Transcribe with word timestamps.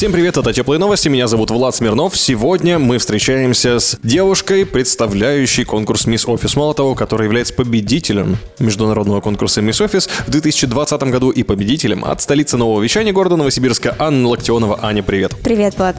Всем 0.00 0.12
привет, 0.12 0.38
это 0.38 0.54
Теплые 0.54 0.78
новости, 0.78 1.08
меня 1.08 1.26
зовут 1.26 1.50
Влад 1.50 1.74
Смирнов. 1.74 2.16
Сегодня 2.16 2.78
мы 2.78 2.96
встречаемся 2.96 3.78
с 3.78 3.98
девушкой, 4.02 4.64
представляющей 4.64 5.64
конкурс 5.64 6.06
Мисс 6.06 6.26
Офис. 6.26 6.56
Мало 6.56 6.72
того, 6.72 6.94
который 6.94 7.24
является 7.24 7.52
победителем 7.52 8.38
международного 8.58 9.20
конкурса 9.20 9.60
Мисс 9.60 9.78
Офис 9.82 10.08
в 10.26 10.30
2020 10.30 11.02
году 11.02 11.28
и 11.28 11.42
победителем 11.42 12.02
от 12.06 12.22
столицы 12.22 12.56
нового 12.56 12.80
вещания 12.80 13.12
города 13.12 13.36
Новосибирска 13.36 13.94
Анна 13.98 14.26
Локтионова. 14.28 14.78
Аня, 14.80 15.02
привет. 15.02 15.34
Привет, 15.44 15.76
Влад. 15.76 15.96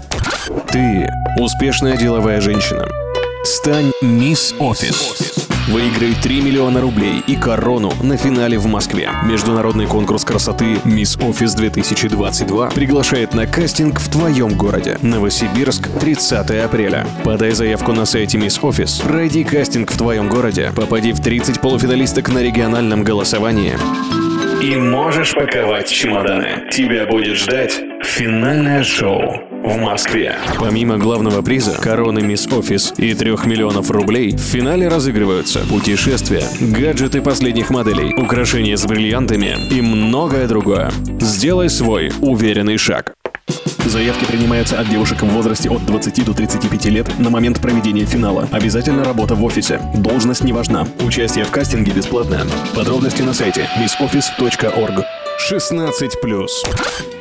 Ты 0.71 1.07
успешная 1.37 1.95
деловая 1.95 2.41
женщина. 2.41 2.89
Стань 3.43 3.91
Мисс 4.01 4.55
Офис. 4.57 5.50
Выиграй 5.67 6.15
3 6.21 6.41
миллиона 6.41 6.81
рублей 6.81 7.23
и 7.27 7.35
корону 7.35 7.93
на 8.01 8.17
финале 8.17 8.57
в 8.57 8.65
Москве. 8.65 9.09
Международный 9.23 9.85
конкурс 9.85 10.25
красоты 10.25 10.77
Мисс 10.85 11.17
Офис 11.17 11.53
2022 11.53 12.71
приглашает 12.71 13.33
на 13.35 13.45
кастинг 13.45 13.99
в 13.99 14.09
твоем 14.09 14.57
городе. 14.57 14.97
Новосибирск, 15.01 15.87
30 15.99 16.51
апреля. 16.65 17.05
Подай 17.23 17.51
заявку 17.51 17.93
на 17.93 18.05
сайте 18.05 18.39
Мисс 18.39 18.59
Офис. 18.63 18.99
Пройди 18.99 19.43
кастинг 19.43 19.91
в 19.91 19.97
твоем 19.97 20.29
городе. 20.29 20.71
Попади 20.75 21.13
в 21.13 21.21
30 21.21 21.61
полуфиналисток 21.61 22.29
на 22.29 22.41
региональном 22.41 23.03
голосовании. 23.03 23.77
И 24.63 24.75
можешь 24.75 25.33
паковать 25.33 25.89
чемоданы. 25.89 26.69
Тебя 26.71 27.05
будет 27.05 27.37
ждать 27.37 27.79
финальное 28.03 28.83
шоу 28.83 29.50
в 29.63 29.77
Москве. 29.77 30.35
Помимо 30.59 30.97
главного 30.97 31.41
приза, 31.41 31.73
короны 31.79 32.21
Мисс 32.21 32.47
Офис 32.51 32.93
и 32.97 33.13
трех 33.13 33.45
миллионов 33.45 33.91
рублей, 33.91 34.35
в 34.35 34.39
финале 34.39 34.87
разыгрываются 34.87 35.59
путешествия, 35.67 36.43
гаджеты 36.59 37.21
последних 37.21 37.69
моделей, 37.69 38.13
украшения 38.15 38.75
с 38.75 38.85
бриллиантами 38.85 39.55
и 39.71 39.81
многое 39.81 40.47
другое. 40.47 40.91
Сделай 41.19 41.69
свой 41.69 42.11
уверенный 42.21 42.77
шаг. 42.77 43.13
Заявки 43.85 44.25
принимаются 44.25 44.79
от 44.79 44.89
девушек 44.89 45.21
в 45.21 45.27
возрасте 45.27 45.69
от 45.69 45.85
20 45.85 46.25
до 46.25 46.33
35 46.33 46.85
лет 46.85 47.19
на 47.19 47.29
момент 47.29 47.59
проведения 47.59 48.05
финала. 48.05 48.47
Обязательно 48.51 49.03
работа 49.03 49.35
в 49.35 49.43
офисе. 49.43 49.81
Должность 49.95 50.43
не 50.43 50.53
важна. 50.53 50.87
Участие 51.01 51.45
в 51.45 51.51
кастинге 51.51 51.91
бесплатное. 51.91 52.45
Подробности 52.73 53.21
на 53.21 53.33
сайте 53.33 53.67
missoffice.org. 53.77 55.03
16+. 55.51 57.20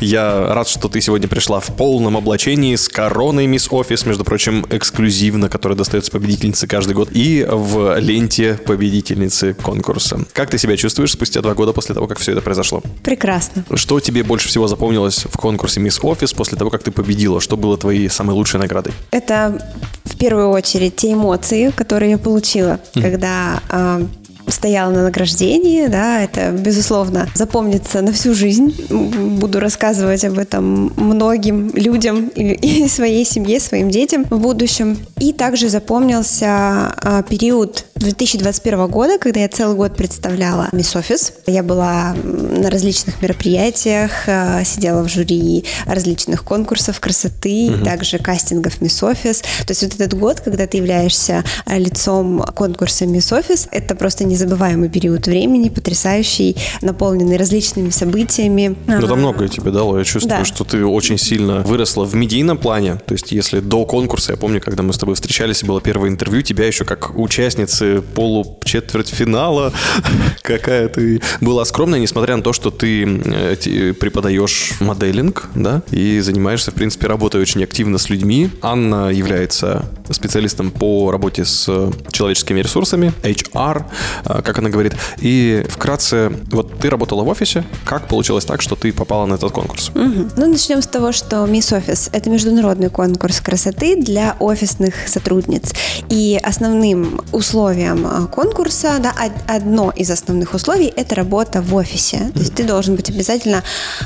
Я 0.00 0.54
рад, 0.54 0.68
что 0.68 0.88
ты 0.88 1.00
сегодня 1.00 1.28
пришла 1.28 1.60
в 1.60 1.74
полном 1.76 2.16
облачении 2.16 2.76
с 2.76 2.88
короной 2.88 3.46
Мисс 3.46 3.68
Офис, 3.70 4.06
между 4.06 4.24
прочим, 4.24 4.64
эксклюзивно, 4.70 5.48
которая 5.48 5.76
достается 5.76 6.10
победительнице 6.12 6.66
каждый 6.66 6.94
год, 6.94 7.08
и 7.12 7.46
в 7.48 7.98
ленте 7.98 8.54
победительницы 8.54 9.54
конкурса. 9.54 10.20
Как 10.32 10.50
ты 10.50 10.58
себя 10.58 10.76
чувствуешь 10.76 11.12
спустя 11.12 11.40
два 11.40 11.54
года 11.54 11.72
после 11.72 11.94
того, 11.94 12.06
как 12.06 12.18
все 12.18 12.32
это 12.32 12.42
произошло? 12.42 12.82
Прекрасно. 13.02 13.64
Что 13.74 14.00
тебе 14.00 14.22
больше 14.22 14.48
всего 14.48 14.68
запомнилось 14.68 15.24
в 15.24 15.36
конкурсе 15.36 15.80
Мисс 15.80 15.98
Офис 16.02 16.32
после 16.32 16.56
того, 16.56 16.70
как 16.70 16.82
ты 16.82 16.90
победила? 16.90 17.40
Что 17.40 17.56
было 17.56 17.76
твоей 17.76 18.08
самой 18.08 18.34
лучшей 18.34 18.60
наградой? 18.60 18.92
Это 19.10 19.60
в 20.04 20.16
первую 20.16 20.50
очередь 20.50 20.96
те 20.96 21.12
эмоции, 21.12 21.70
которые 21.70 22.12
я 22.12 22.18
получила, 22.18 22.78
когда 22.94 23.60
э, 23.68 24.06
стояла 24.50 24.90
на 24.90 25.02
награждении, 25.04 25.86
да, 25.86 26.22
это, 26.22 26.50
безусловно, 26.50 27.28
запомнится 27.34 28.00
на 28.00 28.12
всю 28.12 28.34
жизнь. 28.34 28.74
Буду 28.90 29.60
рассказывать 29.60 30.24
об 30.24 30.38
этом 30.38 30.92
многим 30.96 31.70
людям 31.74 32.28
и, 32.28 32.52
и 32.52 32.88
своей 32.88 33.24
семье, 33.24 33.60
своим 33.60 33.90
детям 33.90 34.24
в 34.24 34.38
будущем. 34.38 34.98
И 35.18 35.32
также 35.32 35.68
запомнился 35.68 36.46
а, 36.48 37.22
период 37.28 37.84
2021 37.96 38.86
года, 38.86 39.18
когда 39.18 39.40
я 39.40 39.48
целый 39.48 39.76
год 39.76 39.96
представляла 39.96 40.68
Мисс 40.72 40.94
Офис. 40.94 41.32
Я 41.46 41.62
была 41.62 42.14
на 42.14 42.70
различных 42.70 43.20
мероприятиях, 43.22 44.12
а, 44.26 44.64
сидела 44.64 45.02
в 45.02 45.08
жюри 45.08 45.64
различных 45.86 46.44
конкурсов 46.44 47.00
красоты, 47.00 47.70
угу. 47.72 47.84
также 47.84 48.18
кастингов 48.18 48.80
Мисс 48.80 49.02
Офис. 49.02 49.40
То 49.40 49.70
есть 49.70 49.82
вот 49.82 49.94
этот 49.94 50.18
год, 50.18 50.40
когда 50.40 50.66
ты 50.66 50.78
являешься 50.78 51.44
лицом 51.66 52.44
конкурса 52.54 53.06
Мисс 53.06 53.32
Офис, 53.32 53.68
это 53.70 53.94
просто 53.94 54.24
не 54.24 54.36
незабываемый 54.38 54.88
период 54.88 55.26
времени, 55.26 55.68
потрясающий, 55.68 56.56
наполненный 56.80 57.36
различными 57.36 57.90
событиями. 57.90 58.76
Ну, 58.86 58.98
это 58.98 59.16
многое 59.16 59.48
тебе 59.48 59.70
дало. 59.70 59.98
Я 59.98 60.04
чувствую, 60.04 60.38
да. 60.38 60.44
что 60.44 60.64
ты 60.64 60.84
очень 60.84 61.18
сильно 61.18 61.60
выросла 61.60 62.04
в 62.04 62.14
медийном 62.14 62.56
плане. 62.56 62.96
То 63.06 63.14
есть, 63.14 63.32
если 63.32 63.60
до 63.60 63.84
конкурса, 63.84 64.32
я 64.32 64.38
помню, 64.38 64.60
когда 64.60 64.82
мы 64.82 64.92
с 64.92 64.98
тобой 64.98 65.16
встречались, 65.16 65.64
было 65.64 65.80
первое 65.80 66.08
интервью, 66.08 66.42
тебя 66.42 66.66
еще 66.66 66.84
как 66.84 67.18
участницы 67.18 68.02
полу-четвертьфинала, 68.14 69.72
какая 70.42 70.88
ты 70.88 71.20
была 71.40 71.64
скромная, 71.64 71.98
несмотря 71.98 72.36
на 72.36 72.42
то, 72.42 72.52
что 72.52 72.70
ты 72.70 73.04
э, 73.04 73.92
преподаешь 73.94 74.74
моделинг, 74.80 75.48
да, 75.54 75.82
и 75.90 76.20
занимаешься, 76.20 76.70
в 76.70 76.74
принципе, 76.74 77.08
работой 77.08 77.40
очень 77.40 77.64
активно 77.64 77.98
с 77.98 78.08
людьми. 78.08 78.50
Анна 78.62 79.10
является 79.10 79.86
специалистом 80.10 80.70
по 80.70 81.10
работе 81.10 81.44
с 81.44 81.68
человеческими 82.12 82.60
ресурсами, 82.60 83.12
HR, 83.22 83.84
как 84.28 84.58
она 84.58 84.70
говорит. 84.70 84.94
И 85.18 85.64
вкратце, 85.68 86.32
вот 86.50 86.78
ты 86.78 86.90
работала 86.90 87.22
в 87.22 87.28
офисе, 87.28 87.64
как 87.84 88.08
получилось 88.08 88.44
так, 88.44 88.62
что 88.62 88.76
ты 88.76 88.92
попала 88.92 89.26
на 89.26 89.34
этот 89.34 89.52
конкурс? 89.52 89.90
Угу. 89.90 90.30
Ну, 90.36 90.46
начнем 90.46 90.82
с 90.82 90.86
того, 90.86 91.12
что 91.12 91.44
Мисс 91.46 91.72
Офис– 91.72 92.10
это 92.12 92.30
международный 92.30 92.90
конкурс 92.90 93.40
красоты 93.40 93.96
для 93.96 94.36
офисных 94.38 94.94
сотрудниц. 95.06 95.72
И 96.08 96.38
основным 96.42 97.20
условием 97.32 98.06
а, 98.06 98.26
конкурса, 98.26 98.98
да, 99.00 99.14
одно 99.46 99.90
из 99.90 100.10
основных 100.10 100.54
условий– 100.54 100.92
это 100.96 101.14
работа 101.14 101.62
в 101.62 101.74
офисе. 101.74 102.30
То 102.34 102.40
есть 102.40 102.54
ты 102.54 102.64
должен 102.64 102.96
быть 102.96 103.10
обязательно 103.10 103.62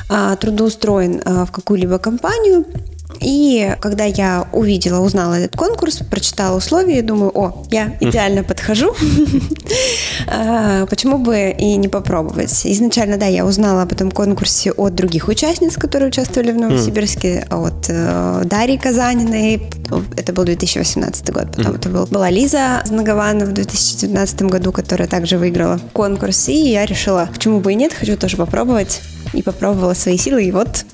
а, 0.09 0.35
трудоустроен 0.35 1.21
а, 1.25 1.45
в 1.45 1.51
какую-либо 1.51 1.97
компанию, 1.99 2.65
и 3.19 3.75
когда 3.79 4.03
я 4.05 4.47
увидела, 4.51 4.99
узнала 4.99 5.35
этот 5.35 5.55
конкурс, 5.55 5.99
прочитала 6.09 6.57
условия, 6.57 7.01
думаю, 7.01 7.31
о, 7.33 7.65
я 7.71 7.95
идеально 7.99 8.43
подхожу. 8.43 8.95
А, 10.27 10.85
почему 10.85 11.17
бы 11.17 11.53
и 11.57 11.75
не 11.75 11.87
попробовать? 11.87 12.65
Изначально, 12.65 13.17
да, 13.17 13.25
я 13.25 13.45
узнала 13.45 13.81
об 13.81 13.91
этом 13.91 14.09
конкурсе 14.11 14.71
от 14.71 14.95
других 14.95 15.27
участниц, 15.27 15.75
которые 15.75 16.09
участвовали 16.09 16.51
в 16.51 16.55
Новосибирске, 16.55 17.45
от 17.49 17.85
э, 17.89 18.41
Дарьи 18.45 18.77
Казаниной. 18.77 19.69
Это 20.15 20.33
был 20.33 20.43
2018 20.45 21.31
год. 21.31 21.55
Потом 21.55 21.75
это 21.75 21.89
была 21.89 22.29
Лиза 22.29 22.81
Знагована 22.85 23.45
в 23.45 23.53
2019 23.53 24.43
году, 24.43 24.71
которая 24.71 25.07
также 25.07 25.37
выиграла 25.37 25.79
конкурс. 25.93 26.47
И 26.49 26.71
я 26.71 26.85
решила, 26.85 27.29
почему 27.31 27.59
бы 27.59 27.73
и 27.73 27.75
нет, 27.75 27.93
хочу 27.93 28.15
тоже 28.15 28.37
попробовать 28.37 29.01
и 29.33 29.41
попробовала 29.41 29.93
свои 29.93 30.17
силы, 30.17 30.45
и 30.45 30.51
вот... 30.51 30.85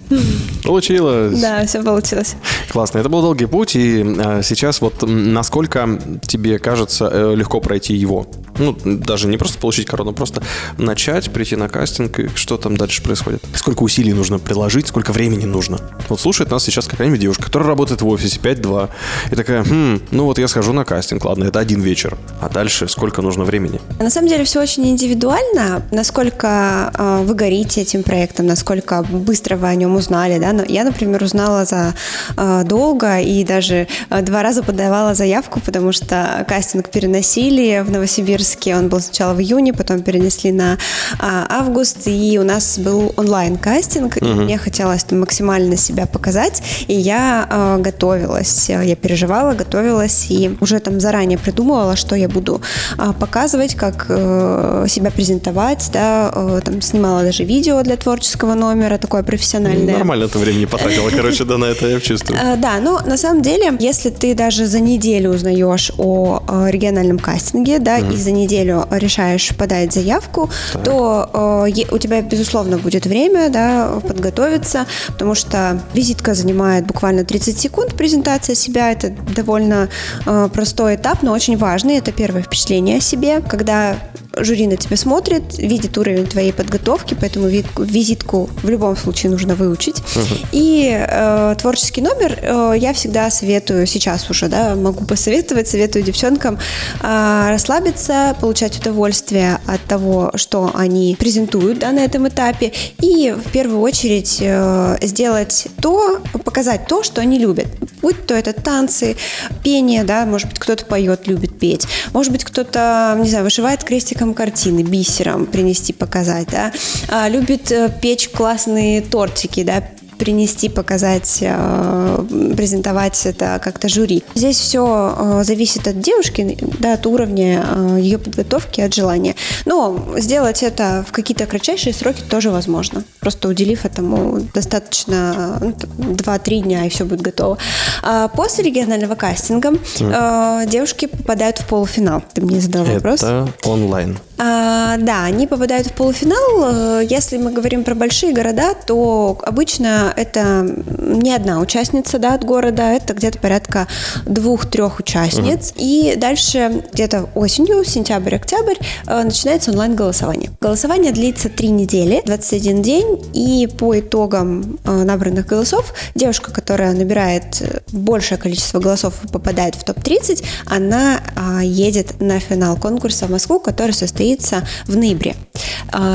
Получилось. 0.64 1.40
Да, 1.40 1.66
все 1.66 1.84
получилось. 1.84 2.36
Классно. 2.72 3.00
Это 3.00 3.10
был 3.10 3.22
долгий 3.22 3.46
путь, 3.46 3.76
и 3.76 4.04
э, 4.04 4.42
сейчас 4.44 4.82
вот 4.82 5.02
насколько 5.02 6.00
тебе 6.26 6.60
кажется 6.60 7.10
э, 7.12 7.36
легко 7.36 7.60
пройти 7.62 7.94
его? 7.94 8.26
Ну, 8.60 8.78
даже 8.84 9.28
не 9.28 9.38
просто 9.38 9.58
получить 9.60 9.88
корону, 9.88 10.14
просто 10.14 10.44
начать, 10.78 11.32
прийти 11.32 11.56
на 11.56 11.70
кастинг, 11.70 12.20
и 12.20 12.30
что 12.36 12.58
там 12.58 12.78
дальше 12.78 13.02
происходит? 13.02 13.44
Сколько 13.56 13.84
усилий 13.84 14.14
нужно 14.14 14.40
приложить, 14.40 14.88
сколько 14.88 15.12
времени 15.12 15.46
нужно? 15.46 15.80
Вот 16.10 16.20
слушает 16.20 16.52
нас 16.52 16.64
сейчас 16.64 16.88
какая-нибудь 16.88 17.20
девушка, 17.20 17.46
которая 17.46 17.70
работает 17.70 18.02
в 18.02 18.08
офисе 18.08 18.40
5-2, 18.40 18.90
и 19.32 19.36
такая, 19.36 19.64
хм, 19.64 20.02
ну 20.12 20.26
вот 20.26 20.40
я 20.40 20.48
схожу 20.48 20.74
на 20.74 20.86
кастинг, 20.86 21.26
ладно, 21.26 21.46
это 21.46 21.60
один 21.60 21.82
вечер, 21.82 22.18
а 22.42 22.50
дальше 22.50 22.88
сколько 22.88 23.22
нужно 23.22 23.44
времени? 23.46 23.80
На 24.00 24.10
самом 24.10 24.28
деле 24.28 24.44
все 24.44 24.62
очень 24.62 24.88
индивидуально, 24.90 25.84
насколько 25.92 26.92
э, 26.94 27.24
вы 27.24 27.34
горите 27.34 27.82
этим 27.82 28.04
проектом, 28.04 28.46
насколько 28.46 29.04
быстро 29.04 29.56
вы 29.56 29.68
о 29.68 29.76
нем 29.76 29.96
узнали, 29.96 30.40
да, 30.40 30.54
но 30.54 30.64
я, 30.68 30.84
например, 30.84 31.24
узнала 31.24 31.66
за 31.66 31.94
э, 32.36 32.64
долго 32.66 33.20
и 33.20 33.44
даже 33.44 33.88
э, 34.10 34.22
два 34.22 34.44
раза 34.44 34.64
подавала 34.64 35.14
заявку, 35.14 35.60
потому 35.60 35.92
что 35.92 36.46
кастинг 36.48 36.90
переносили 36.90 37.84
в 37.86 37.92
Новосибирск 37.92 38.49
Новосибирске. 38.50 38.76
Он 38.76 38.90
был 38.90 39.00
сначала 39.00 39.34
в 39.34 39.40
июне, 39.40 39.74
потом 39.74 40.02
перенесли 40.02 40.52
на 40.52 40.78
а, 41.20 41.46
август, 41.50 42.08
и 42.08 42.38
у 42.40 42.44
нас 42.44 42.80
был 42.80 43.14
онлайн-кастинг. 43.18 44.18
Угу. 44.18 44.26
мне 44.26 44.58
хотелось 44.58 45.04
там, 45.04 45.20
максимально 45.20 45.78
себя 45.78 46.06
показать, 46.06 46.62
и 46.88 46.94
я 46.94 47.48
а, 47.50 47.78
готовилась. 47.78 48.70
Я 48.70 48.96
переживала, 48.96 49.54
готовилась, 49.54 50.28
и 50.30 50.58
уже 50.62 50.80
там 50.80 51.00
заранее 51.00 51.38
придумывала, 51.38 51.96
что 51.96 52.16
я 52.16 52.30
буду 52.30 52.62
а, 52.98 53.14
показывать, 53.14 53.76
как 53.76 54.06
а, 54.10 54.86
себя 54.88 55.12
презентовать, 55.12 55.90
да, 55.94 56.32
а, 56.34 56.62
там 56.62 56.82
снимала 56.82 57.24
даже 57.24 57.44
видео 57.44 57.82
для 57.84 57.98
творческого 57.98 58.56
номера, 58.56 58.98
такое 58.98 59.24
профессиональное. 59.24 59.98
Нормально 59.98 60.28
ты 60.28 60.40
времени 60.40 60.66
потратила, 60.66 61.10
короче, 61.10 61.44
да, 61.44 61.58
на 61.58 61.66
это 61.66 61.88
я 61.88 62.00
чувствую. 62.00 62.40
Да, 62.58 62.80
но 62.80 63.02
на 63.06 63.18
самом 63.18 63.42
деле, 63.42 63.72
если 63.80 64.10
ты 64.10 64.34
даже 64.34 64.66
за 64.66 64.80
неделю 64.80 65.32
узнаешь 65.32 65.92
о 65.98 66.42
региональном 66.70 67.20
кастинге, 67.20 67.80
да, 67.80 68.00
и 68.00 68.16
за 68.16 68.29
за 68.30 68.36
неделю 68.36 68.86
решаешь 68.92 69.56
подать 69.58 69.94
заявку, 69.94 70.50
то 70.84 71.66
э, 71.68 71.86
у 71.92 71.98
тебя, 71.98 72.22
безусловно, 72.22 72.78
будет 72.78 73.06
время 73.08 73.50
да, 73.50 74.00
подготовиться, 74.08 74.86
потому 75.08 75.36
что 75.36 75.82
визитка 75.96 76.34
занимает 76.36 76.86
буквально 76.86 77.24
30 77.24 77.60
секунд, 77.60 77.96
презентация 77.96 78.56
себя, 78.56 78.92
это 78.92 79.10
довольно 79.36 79.90
э, 80.26 80.50
простой 80.54 80.96
этап, 80.96 81.24
но 81.24 81.32
очень 81.32 81.58
важный, 81.58 81.98
это 81.98 82.12
первое 82.12 82.44
впечатление 82.44 82.98
о 82.98 83.02
себе, 83.02 83.42
когда 83.42 83.96
жюри 84.44 84.68
на 84.68 84.78
тебя 84.78 84.98
смотрит, 84.98 85.58
видит 85.58 85.98
уровень 85.98 86.28
твоей 86.28 86.54
подготовки, 86.54 87.16
поэтому 87.20 87.48
визитку 87.48 88.50
в 88.64 88.70
любом 88.70 88.96
случае 88.98 89.32
нужно 89.32 89.56
выучить. 89.56 89.98
Uh-huh. 89.98 90.46
И 90.52 90.90
э, 90.92 91.56
творческий 91.60 92.02
номер 92.02 92.38
э, 92.42 92.74
я 92.78 92.94
всегда 92.94 93.30
советую, 93.30 93.86
сейчас 93.86 94.30
уже, 94.30 94.48
да, 94.48 94.76
могу 94.76 95.06
посоветовать, 95.06 95.68
советую 95.68 96.04
девчонкам 96.04 96.60
э, 97.02 97.46
расслабиться, 97.50 98.36
получать 98.40 98.78
удовольствие 98.80 99.60
от 99.66 99.82
того, 99.84 100.32
что 100.36 100.72
они 100.74 101.16
презентуют 101.20 101.80
да, 101.80 101.92
на 101.92 102.00
этом 102.00 102.28
этапе, 102.28 102.72
и 103.02 103.34
в 103.34 103.52
первую 103.52 103.82
очередь 103.82 104.38
э, 104.42 104.98
сделать 105.02 105.68
то, 105.82 106.20
показать 106.44 106.88
то, 106.88 107.04
что 107.04 107.22
они 107.22 107.40
любят. 107.40 107.68
Будь 108.02 108.26
то 108.26 108.34
это 108.34 108.54
танцы, 108.54 109.18
пение, 109.64 110.04
да, 110.04 110.26
может 110.26 110.50
быть, 110.50 110.60
кто-то 110.60 110.86
поет, 110.86 111.28
любит 111.28 111.58
петь, 111.60 111.88
может 112.14 112.32
быть, 112.32 112.44
кто-то, 112.44 113.18
не 113.20 113.30
знаю, 113.30 113.44
вышивает 113.44 113.84
крестиком 113.84 114.29
художником 114.30 114.34
картины, 114.34 114.82
бисером 114.84 115.46
принести, 115.46 115.94
показать, 115.94 116.48
да, 116.52 116.72
а, 117.08 117.30
любит 117.30 117.72
э, 117.72 117.92
печь 118.02 118.30
классные 118.30 119.02
тортики, 119.02 119.64
да, 119.64 119.84
принести, 120.20 120.70
показать, 120.70 121.40
э, 121.42 122.26
презентовать 122.56 123.26
это 123.26 123.60
как-то 123.64 123.88
жюри. 123.88 124.24
Здесь 124.36 124.58
все 124.58 125.16
э, 125.18 125.44
зависит 125.44 125.88
от 125.88 126.02
девушки, 126.02 126.58
да, 126.80 126.94
от 126.94 127.06
уровня 127.08 127.66
э, 127.66 127.98
ее 128.00 128.18
подготовки, 128.20 128.82
от 128.82 128.94
желания. 128.94 129.36
Но 129.66 129.98
сделать 130.18 130.62
это 130.62 131.06
в 131.08 131.12
какие-то 131.14 131.46
кратчайшие 131.46 131.94
сроки 131.94 132.22
тоже 132.30 132.52
возможно. 132.52 133.04
Просто 133.22 133.48
уделив 133.48 133.86
этому 133.86 134.42
достаточно 134.54 135.58
2-3 135.62 136.62
дня, 136.62 136.86
и 136.86 136.90
все 136.90 137.06
будет 137.06 137.22
готово. 137.22 137.58
А 138.04 138.28
после 138.28 138.66
регионального 138.66 139.16
кастинга 139.16 139.70
mm. 139.70 140.68
девушки 140.68 141.06
попадают 141.06 141.60
в 141.60 141.68
полуфинал. 141.68 142.22
Ты 142.34 142.42
мне 142.42 142.60
задал 142.60 142.84
вопрос. 142.84 143.24
Это 143.24 143.48
онлайн. 143.64 144.20
А, 144.38 144.98
да, 144.98 145.26
они 145.26 145.48
попадают 145.48 145.88
в 145.88 145.94
полуфинал. 145.94 147.02
Если 147.02 147.38
мы 147.38 147.52
говорим 147.52 147.84
про 147.84 147.96
большие 147.96 148.34
города, 148.34 148.74
то 148.74 149.38
обычно 149.44 150.09
это 150.16 150.68
не 151.00 151.34
одна 151.34 151.60
участница 151.60 152.20
да, 152.20 152.34
от 152.34 152.44
города, 152.44 152.84
это 152.84 153.14
где-то 153.14 153.40
порядка 153.40 153.88
двух-трех 154.26 155.00
участниц. 155.00 155.72
Угу. 155.72 155.76
И 155.78 156.16
дальше 156.18 156.84
где-то 156.94 157.30
осенью, 157.36 157.84
сентябрь-октябрь, 157.84 158.76
э, 159.08 159.24
начинается 159.24 159.72
онлайн-голосование. 159.72 160.52
Голосование 160.62 161.12
длится 161.12 161.50
три 161.50 161.70
недели, 161.70 162.22
21 162.26 162.82
день, 162.82 163.32
и 163.34 163.68
по 163.68 164.00
итогам 164.00 164.80
э, 164.84 165.04
набранных 165.04 165.46
голосов 165.46 165.94
девушка, 166.16 166.52
которая 166.52 166.94
набирает 166.94 167.84
большее 167.92 168.38
количество 168.38 168.80
голосов 168.80 169.14
и 169.24 169.28
попадает 169.28 169.76
в 169.76 169.84
топ-30, 169.84 170.44
она 170.66 171.20
э, 171.36 171.62
едет 171.64 172.20
на 172.20 172.40
финал 172.40 172.78
конкурса 172.78 173.28
в 173.28 173.32
Москву, 173.32 173.60
который 173.60 173.92
состоится 173.92 174.68
в 174.86 174.96
ноябре. 174.96 175.36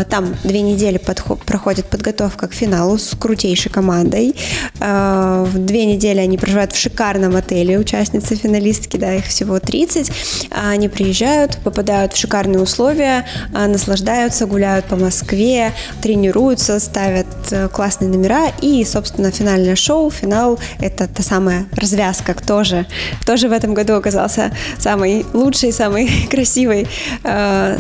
Там 0.09 0.35
две 0.45 0.61
недели 0.61 0.99
подход, 0.99 1.41
проходит 1.45 1.87
подготовка 1.87 2.49
к 2.49 2.55
финалу 2.55 2.97
с 2.97 3.17
крутейшей 3.19 3.73
командой 3.73 3.84
командой. 3.85 4.35
А, 4.81 5.45
в 5.45 5.59
две 5.59 5.85
недели 5.85 6.19
они 6.19 6.39
проживают 6.39 6.73
в 6.73 6.79
шикарном 6.79 7.37
отеле, 7.37 7.79
участницы 7.79 8.35
финалистки, 8.35 8.97
да, 8.97 9.15
их 9.15 9.27
всего 9.27 9.61
30. 9.61 10.11
А, 10.51 10.71
они 10.71 10.89
приезжают, 10.89 11.59
попадают 11.63 12.15
в 12.15 12.17
шикарные 12.17 12.61
условия, 12.61 13.27
а, 13.53 13.67
наслаждаются, 13.67 14.47
гуляют 14.47 14.87
по 14.87 14.97
Москве, 14.97 15.73
тренируются, 16.01 16.81
ставят 16.81 17.27
э, 17.27 17.34
классные 17.73 18.11
номера 18.11 18.53
и, 18.61 18.85
собственно, 18.85 19.31
финальное 19.31 19.77
шоу, 19.77 20.11
финал– 20.11 20.59
это 20.81 21.09
та 21.09 21.23
самая 21.23 21.67
развязка, 21.77 22.35
кто 22.35 22.65
же, 22.65 22.87
кто 23.21 23.37
же 23.37 23.49
в 23.49 23.53
этом 23.53 23.75
году 23.75 23.95
оказался 23.95 24.53
самой 24.79 25.25
лучшей, 25.33 25.73
самой 25.73 26.11
красивой 26.31 26.87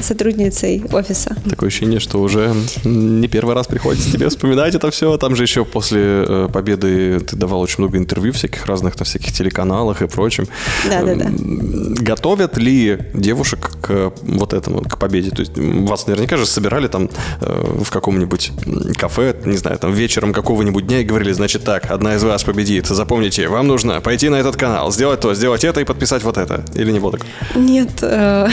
сотрудницей 0.02 0.82
офиса. 0.93 1.37
Такое 1.49 1.69
ощущение, 1.69 2.00
что 2.00 2.20
уже 2.20 2.55
не 2.84 3.28
первый 3.28 3.55
раз 3.55 3.66
приходится 3.66 4.11
тебе 4.11 4.28
вспоминать 4.28 4.75
это 4.75 4.90
все, 4.90 5.16
там 5.16 5.37
же 5.37 5.43
еще 5.43 5.64
после 5.64 6.00
э, 6.02 6.49
победы 6.52 7.20
ты 7.20 7.37
давал 7.37 7.61
очень 7.61 7.76
много 7.78 7.99
интервью 7.99 8.32
всяких 8.32 8.66
разных 8.66 8.99
на 8.99 9.05
всяких 9.05 9.32
телеканалах 9.32 10.02
и 10.02 10.06
прочем. 10.06 10.46
Да, 10.88 11.02
да, 11.02 11.14
да. 11.14 11.31
Готовят 11.31 12.56
ли 12.56 12.99
девушек 13.14 13.70
к 13.81 14.12
вот 14.22 14.52
этому, 14.52 14.82
к 14.82 14.99
победе? 14.99 15.31
То 15.31 15.40
есть 15.40 15.52
вас 15.56 16.06
наверняка 16.06 16.37
же 16.37 16.46
собирали 16.46 16.88
там 16.88 17.08
э, 17.40 17.81
в 17.82 17.90
каком-нибудь 17.90 18.52
кафе, 18.96 19.34
не 19.55 19.59
знаю, 19.59 19.79
там 19.79 19.93
вечером 19.93 20.33
какого-нибудь 20.33 20.87
дня 20.87 21.01
и 21.01 21.05
говорили, 21.05 21.33
значит 21.33 21.65
так, 21.65 21.91
одна 21.91 22.15
из 22.15 22.25
вас 22.25 22.45
победит, 22.45 22.87
запомните, 22.87 23.49
вам 23.49 23.67
нужно 23.67 24.01
пойти 24.01 24.29
на 24.29 24.37
этот 24.37 24.56
канал, 24.56 24.93
сделать 24.93 25.21
то, 25.21 25.35
сделать 25.35 25.65
это 25.65 25.81
и 25.81 25.85
подписать 25.85 26.23
вот 26.25 26.37
это. 26.37 26.65
Или 26.75 26.93
не 26.93 27.01
было 27.01 27.12
так? 27.12 27.27
Нет. 27.55 28.03
Э, 28.03 28.49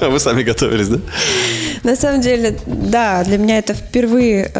Вы 0.00 0.20
сами 0.20 0.42
готовились, 0.42 0.88
да? 0.88 0.98
На 1.82 1.96
самом 1.96 2.20
деле, 2.20 2.58
да, 2.66 3.24
для 3.24 3.38
меня 3.38 3.58
это 3.58 3.72
впервые 3.72 4.50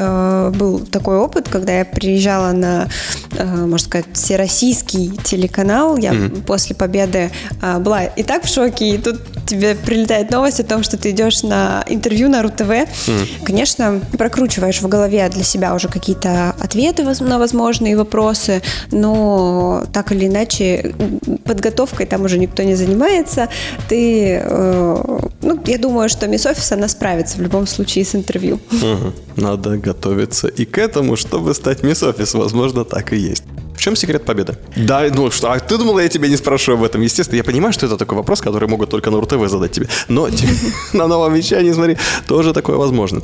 был 0.50 0.80
такой 0.80 1.16
опыт, 1.16 1.48
когда 1.48 1.78
я 1.78 1.84
приезжала 1.84 2.52
на, 2.52 2.88
э, 3.36 3.44
можно 3.44 3.78
сказать, 3.78 4.06
всероссийский 4.12 5.18
телеканал. 5.24 5.96
Я 5.96 6.12
mm-hmm. 6.12 6.42
после 6.42 6.76
победы 6.76 7.30
э, 7.60 7.78
была 7.78 8.04
и 8.04 8.22
так 8.22 8.44
в 8.44 8.48
шоке, 8.48 8.94
и 8.94 8.98
тут 8.98 9.20
тебе 9.46 9.74
прилетает 9.74 10.30
новость 10.30 10.60
о 10.60 10.64
том, 10.64 10.82
что 10.82 10.96
ты 10.96 11.10
идешь 11.10 11.42
на 11.42 11.84
интервью 11.88 12.28
на 12.28 12.42
РУ-ТВ. 12.42 12.70
Mm-hmm. 12.70 13.44
Конечно, 13.44 14.00
прокручиваешь 14.16 14.80
в 14.80 14.88
голове 14.88 15.28
для 15.28 15.44
себя 15.44 15.57
уже 15.74 15.88
какие-то 15.88 16.54
ответы 16.58 17.04
на 17.04 17.38
возможные 17.38 17.96
вопросы, 17.96 18.62
но 18.90 19.84
так 19.92 20.12
или 20.12 20.26
иначе 20.26 20.94
подготовкой 21.44 22.06
там 22.06 22.24
уже 22.24 22.38
никто 22.38 22.62
не 22.62 22.74
занимается. 22.74 23.48
Ты, 23.88 24.40
э, 24.42 25.18
ну, 25.42 25.60
я 25.66 25.78
думаю, 25.78 26.08
что 26.08 26.26
мисс 26.26 26.46
Офис, 26.46 26.72
она 26.72 26.88
справится 26.88 27.38
в 27.38 27.40
любом 27.40 27.66
случае 27.66 28.04
с 28.04 28.14
интервью. 28.14 28.60
Надо 29.36 29.76
готовиться 29.76 30.48
и 30.48 30.64
к 30.64 30.78
этому, 30.78 31.16
чтобы 31.16 31.54
стать 31.54 31.82
мисс 31.82 32.02
Офис. 32.02 32.34
Возможно, 32.34 32.84
так 32.84 33.12
и 33.12 33.16
есть. 33.16 33.44
В 33.78 33.80
чем 33.80 33.94
секрет 33.94 34.24
победы? 34.24 34.56
Да, 34.74 35.06
ну 35.14 35.30
что, 35.30 35.52
а 35.52 35.60
ты 35.60 35.78
думала, 35.78 36.00
я 36.00 36.08
тебя 36.08 36.26
не 36.28 36.36
спрошу 36.36 36.72
об 36.72 36.82
этом? 36.82 37.00
Естественно, 37.00 37.36
я 37.36 37.44
понимаю, 37.44 37.72
что 37.72 37.86
это 37.86 37.96
такой 37.96 38.18
вопрос, 38.18 38.40
который 38.40 38.68
могут 38.68 38.90
только 38.90 39.08
на 39.10 39.20
РУ-ТВ 39.20 39.48
задать 39.48 39.70
тебе. 39.70 39.86
Но 40.08 40.28
на 40.92 41.06
новом 41.06 41.32
вещании, 41.32 41.72
смотри, 41.72 41.96
тоже 42.26 42.52
такое 42.52 42.76
возможно. 42.76 43.22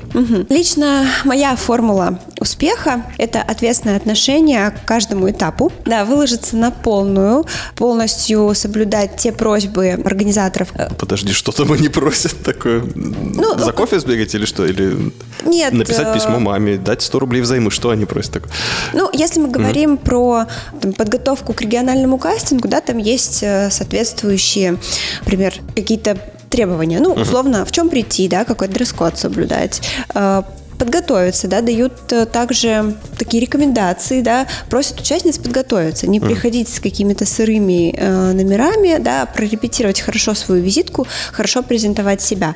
Лично 0.49 1.09
моя 1.25 1.57
формула 1.57 2.21
успеха– 2.39 3.05
это 3.19 3.43
ответственное 3.43 3.97
отношение 3.97 4.71
к 4.71 4.87
каждому 4.87 5.29
этапу. 5.29 5.73
Да, 5.87 6.05
выложиться 6.05 6.57
на 6.57 6.71
полную, 6.71 7.47
полностью 7.75 8.55
соблюдать 8.55 9.17
те 9.17 9.33
просьбы 9.33 9.89
организаторов. 10.05 10.69
Подожди, 11.01 11.33
что 11.33 11.51
там 11.51 11.73
они 11.73 11.89
просят 11.89 12.45
такое? 12.45 12.85
Ну, 12.95 13.59
За 13.59 13.73
кофе 13.73 13.99
сбегать 13.99 14.33
или 14.37 14.45
что? 14.45 14.65
Или 14.65 15.13
нет, 15.45 15.73
написать 15.73 16.07
э, 16.07 16.15
письмо 16.15 16.39
маме, 16.39 16.77
дать 16.77 17.03
100 17.03 17.19
рублей 17.19 17.41
взаймы? 17.43 17.73
Что 17.73 17.91
они 17.91 18.05
просят 18.05 18.35
такое? 18.35 18.53
Ну, 18.93 19.11
если 19.13 19.41
мы 19.41 19.49
говорим 19.49 19.97
про 19.97 20.44
там, 20.81 20.93
подготовку 20.93 21.53
к 21.53 21.61
региональному 21.61 22.19
кастингу, 22.19 22.69
да, 22.69 22.81
там 22.81 22.99
есть 22.99 23.43
э, 23.43 23.71
соответствующие, 23.71 24.79
например, 25.21 25.55
какие-то 25.75 26.17
требования. 26.51 27.01
Ну, 27.01 27.13
условно, 27.13 27.65
в 27.65 27.73
чем 27.73 27.89
прийти, 27.89 28.29
да, 28.29 28.45
какой 28.45 28.69
дресс-код 28.69 29.19
соблюдать, 29.19 29.83
э, 30.15 30.43
подготовиться, 30.85 31.49
да, 31.49 31.63
дают 31.63 32.13
э, 32.13 32.27
также 32.27 32.95
такие 33.19 33.41
рекомендации, 33.41 34.21
да, 34.21 34.47
просят 34.69 35.01
участниц 35.01 35.39
подготовиться, 35.39 36.07
не 36.07 36.21
приходить 36.21 36.69
с 36.69 36.79
какими-то 36.79 37.25
сырыми 37.25 37.95
э, 37.97 38.33
номерами, 38.33 38.99
да, 38.99 39.27
прорепетировать 39.27 40.01
хорошо 40.01 40.35
свою 40.35 40.63
визитку, 40.63 41.07
хорошо 41.33 41.63
презентовать 41.63 42.21
себя. 42.21 42.55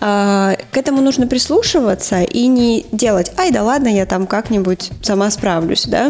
Э, 0.00 0.54
к 0.70 0.76
этому 0.76 1.02
нужно 1.02 1.26
прислушиваться 1.26 2.22
и 2.22 2.46
не 2.46 2.86
делать, 2.92 3.32
ай, 3.36 3.50
да 3.50 3.62
ладно, 3.62 3.88
я 3.88 4.06
там 4.06 4.26
как-нибудь 4.26 4.90
сама 5.02 5.30
справлюсь, 5.30 5.84
да, 5.86 6.08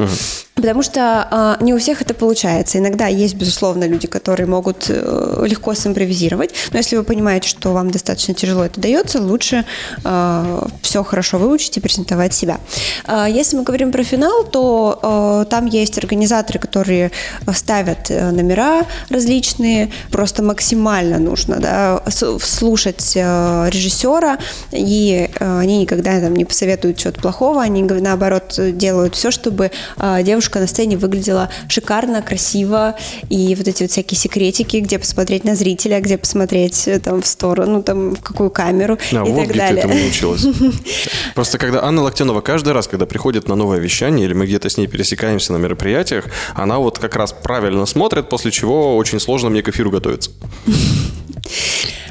Потому 0.54 0.83
что 0.83 1.56
э, 1.61 1.64
не 1.64 1.75
у 1.75 1.78
всех 1.78 2.00
это 2.00 2.14
получается. 2.14 2.78
Иногда 2.78 3.09
есть, 3.09 3.35
безусловно, 3.35 3.88
люди, 3.88 4.06
которые 4.06 4.47
могут 4.47 4.87
э, 4.88 5.44
легко 5.47 5.75
симпровизировать. 5.75 6.54
Но 6.71 6.78
если 6.78 6.97
вы 6.97 7.02
понимаете, 7.02 7.49
что 7.49 7.73
вам 7.73 7.90
достаточно 7.90 8.35
тяжело 8.35 8.64
это 8.64 8.80
дается, 8.80 9.21
лучше 9.21 9.64
э, 10.04 10.66
все 10.80 11.02
хорошо 11.02 11.38
выучить 11.38 11.53
и 11.54 11.80
презентовать 11.80 12.34
себя. 12.34 12.58
Э, 13.06 13.26
если 13.28 13.56
мы 13.56 13.62
говорим 13.62 13.92
про 13.92 14.02
финал, 14.02 14.44
то 14.44 14.99
э, 15.02 15.50
там 15.50 15.66
есть 15.66 15.99
организаторы, 15.99 16.58
которые 16.58 17.11
ставят 17.54 18.11
э, 18.11 18.30
номера 18.30 18.82
различные. 19.08 19.90
Просто 20.11 20.42
максимально 20.42 21.18
нужно 21.18 21.56
да, 21.61 22.02
слушать 22.11 23.12
э, 23.16 23.68
режиссера, 23.70 24.38
и 24.73 25.30
э, 25.38 25.58
они 25.58 25.78
никогда 25.78 26.20
там 26.20 26.37
не 26.37 26.44
посоветуют 26.44 26.99
чего-то 26.99 27.20
плохого, 27.20 27.62
они 27.62 27.82
наоборот 27.82 28.58
делают 28.58 29.14
все, 29.14 29.30
чтобы 29.30 29.70
э, 29.96 30.23
девушка 30.23 30.61
на 30.61 30.66
сцене 30.66 30.96
выглядела 30.96 31.50
шикарно, 31.68 32.23
красиво, 32.23 32.96
и 33.28 33.54
вот 33.54 33.68
эти 33.68 33.82
вот 33.82 33.90
всякие 33.90 34.18
секретики, 34.18 34.78
где 34.78 34.99
посмотреть 34.99 35.44
на 35.44 35.54
зрителя, 35.54 36.00
где 36.00 36.18
посмотреть 36.18 36.88
там 37.02 37.23
в 37.23 37.26
сторону, 37.26 37.82
там 37.82 38.14
в 38.14 38.20
какую 38.23 38.50
камеру 38.50 38.99
А 39.12 39.25
и 39.26 39.30
вот 39.30 39.46
так 39.46 39.56
далее. 39.56 39.82
ты 39.82 39.88
этому 39.88 39.94
научилась. 39.94 40.44
Просто 41.34 41.58
когда 41.58 41.84
Анна 41.84 42.02
Локтенова 42.02 42.40
каждый 42.40 42.72
раз, 42.72 42.86
когда 42.88 43.06
приходит 43.06 43.48
на 43.48 43.56
новое 43.56 43.78
вещание, 43.78 44.26
или 44.26 44.34
мы 44.34 44.46
где-то 44.46 44.68
с 44.68 44.76
ней 44.76 44.86
пересекаемся 44.86 45.52
на 45.52 45.56
мероприятиях, 45.58 46.26
она 46.54 46.78
вот 46.78 46.98
как 46.98 47.16
раз 47.16 47.32
правильно 47.32 47.86
смотрит, 47.86 48.28
после 48.28 48.50
чего 48.50 48.96
очень 48.96 49.20
сложно 49.20 49.50
мне 49.50 49.62
к 49.62 49.68
эфиру 49.68 49.90
готовиться. 49.90 50.30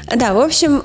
Да, 0.06 0.34
в 0.34 0.40
общем, 0.40 0.82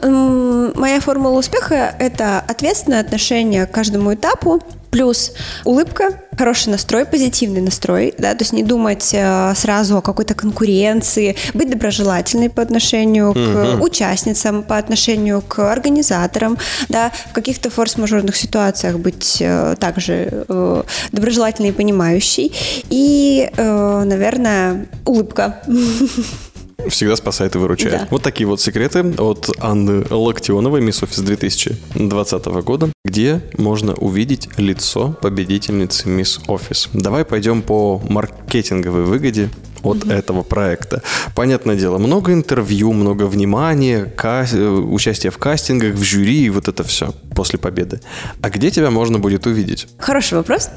моя 0.76 1.00
формула 1.00 1.40
успеха– 1.40 1.96
это 2.00 2.40
ответственное 2.48 3.02
отношение 3.02 3.66
к 3.66 3.72
каждому 3.72 4.14
этапу, 4.14 4.62
плюс 4.92 5.34
улыбка, 5.66 6.20
хороший 6.38 6.70
настрой, 6.70 7.06
позитивный 7.06 7.62
настрой, 7.62 8.14
да, 8.18 8.34
то 8.34 8.44
есть 8.44 8.54
не 8.54 8.64
думать 8.64 9.10
э, 9.14 9.54
сразу 9.56 9.98
о 9.98 10.02
какой-то 10.02 10.34
конкуренции, 10.34 11.36
быть 11.54 11.70
доброжелательной 11.70 12.50
по 12.50 12.62
отношению 12.62 13.34
к 13.34 13.82
участницам, 13.82 14.64
по 14.64 14.78
отношению 14.78 15.42
к 15.42 15.60
организаторам, 15.72 16.58
да, 16.88 17.12
в 17.30 17.34
каких-то 17.34 17.70
форс-мажорных 17.70 18.36
ситуациях 18.36 18.98
быть 18.98 19.38
э, 19.42 19.76
также 19.80 20.46
э, 20.48 20.84
доброжелательной 21.12 21.70
и 21.70 21.74
понимающей, 21.74 22.52
и, 22.90 23.50
э, 23.56 24.04
наверное, 24.06 24.88
улыбка. 25.06 25.62
Всегда 26.90 27.16
спасает 27.16 27.56
и 27.56 27.58
выручает. 27.58 27.92
Да. 27.92 28.08
Вот 28.10 28.24
такие 28.24 28.48
вот 28.48 28.62
секреты 28.62 29.14
от 29.18 29.50
Анны 29.60 30.06
Локтионовой, 30.10 30.82
Мисс 30.82 31.02
Офис 31.04 31.20
2020 31.20 32.46
года, 32.64 32.90
где 33.06 33.42
можно 33.58 33.94
увидеть 33.94 34.50
лицо 34.58 35.16
победительницы 35.22 36.10
Мисс 36.10 36.40
Офис. 36.48 36.90
Давай 36.94 37.26
пойдем 37.26 37.62
по 37.62 38.02
маркетинговой 38.08 39.04
выгоде 39.04 39.50
от 39.84 40.06
этого 40.10 40.44
проекта. 40.44 41.02
Понятное 41.36 41.76
дело, 41.76 41.98
много 41.98 42.34
интервью, 42.34 42.94
много 42.94 43.24
внимания, 43.24 44.06
ка- 44.06 44.46
э, 44.52 44.68
участие 44.68 45.32
в 45.32 45.38
кастингах, 45.38 45.94
в 45.96 46.04
жюри 46.04 46.46
и 46.46 46.50
вот 46.50 46.68
это 46.68 46.84
все 46.84 47.14
после 47.36 47.58
победы. 47.60 48.02
А 48.42 48.50
где 48.50 48.70
тебя 48.72 48.90
можно 48.92 49.20
будет 49.20 49.46
увидеть? 49.48 49.88
Хороший 49.98 50.34
вопрос. 50.38 50.70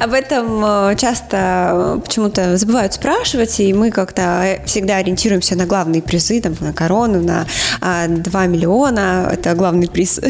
Об 0.00 0.12
этом 0.12 0.64
э, 0.64 0.96
часто 0.96 2.00
почему-то 2.04 2.56
забывают 2.56 2.94
спрашивать, 2.94 3.58
и 3.60 3.72
мы 3.74 3.90
как-то 3.90 4.22
э, 4.44 4.64
всегда 4.66 4.96
ориентируемся 4.96 5.56
на 5.56 5.66
главные 5.66 6.02
призы, 6.02 6.40
там, 6.40 6.54
на 6.60 6.72
корону, 6.72 7.20
на 7.22 7.46
а, 7.80 8.06
2 8.06 8.46
миллиона. 8.46 9.28
Это 9.32 9.54
главный 9.54 9.88
приз. 9.88 10.20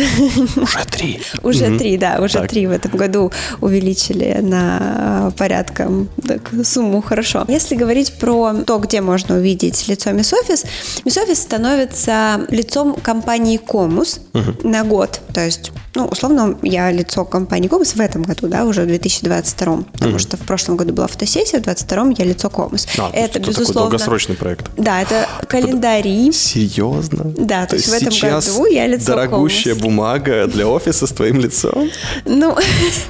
Уже 0.56 0.84
три. 0.90 1.20
Уже 1.42 1.76
три, 1.78 1.96
да, 1.98 2.18
уже 2.22 2.38
Так. 2.38 2.50
три 2.50 2.66
в 2.66 2.70
этом 2.70 2.92
году 2.92 3.30
увеличили 3.60 4.38
на 4.40 5.32
порядком 5.36 6.08
так, 6.26 6.50
сумму 6.64 7.02
хорошо. 7.02 7.44
Если 7.48 7.74
говорить 7.74 7.89
про 8.18 8.54
то, 8.66 8.78
где 8.78 9.00
можно 9.00 9.36
увидеть 9.36 9.88
лицо 9.88 10.10
Miss 10.10 10.32
Office, 10.32 10.66
Miss 11.04 11.18
Office 11.22 11.36
становится 11.36 12.46
лицом 12.48 12.94
компании 12.94 13.56
Комус 13.56 14.20
на 14.62 14.84
год. 14.84 15.20
То 15.34 15.44
есть, 15.44 15.72
ну, 15.94 16.06
условно, 16.06 16.56
я 16.62 16.92
лицо 16.92 17.24
компании 17.24 17.68
Комус 17.68 17.94
в 17.94 18.00
этом 18.00 18.22
году, 18.22 18.46
да, 18.46 18.64
уже 18.64 18.82
в 18.82 18.86
2022, 18.86 19.84
потому 19.92 20.18
что 20.18 20.36
в 20.36 20.40
прошлом 20.40 20.76
году 20.76 20.92
была 20.92 21.08
фотосессия, 21.08 21.58
в 21.58 21.62
2022 21.62 22.14
я 22.18 22.24
лицо 22.24 22.48
Комус. 22.48 22.86
А, 22.96 23.08
это, 23.08 23.18
это 23.18 23.32
такой 23.40 23.48
безусловно... 23.48 23.90
долгосрочный 23.90 24.36
проект. 24.36 24.70
Да, 24.76 25.02
это 25.02 25.28
календари. 25.48 26.30
Серьезно? 26.32 27.24
Да, 27.36 27.66
то 27.66 27.74
есть 27.74 27.88
в 27.88 27.92
этом 27.92 28.16
году 28.16 28.66
я 28.66 28.86
лицо 28.86 29.06
дорогущая 29.06 29.74
Комус. 29.74 29.82
бумага 29.82 30.46
для 30.46 30.68
офиса 30.68 31.06
с 31.06 31.10
твоим 31.10 31.40
лицом? 31.40 31.90
Ну, 32.24 32.56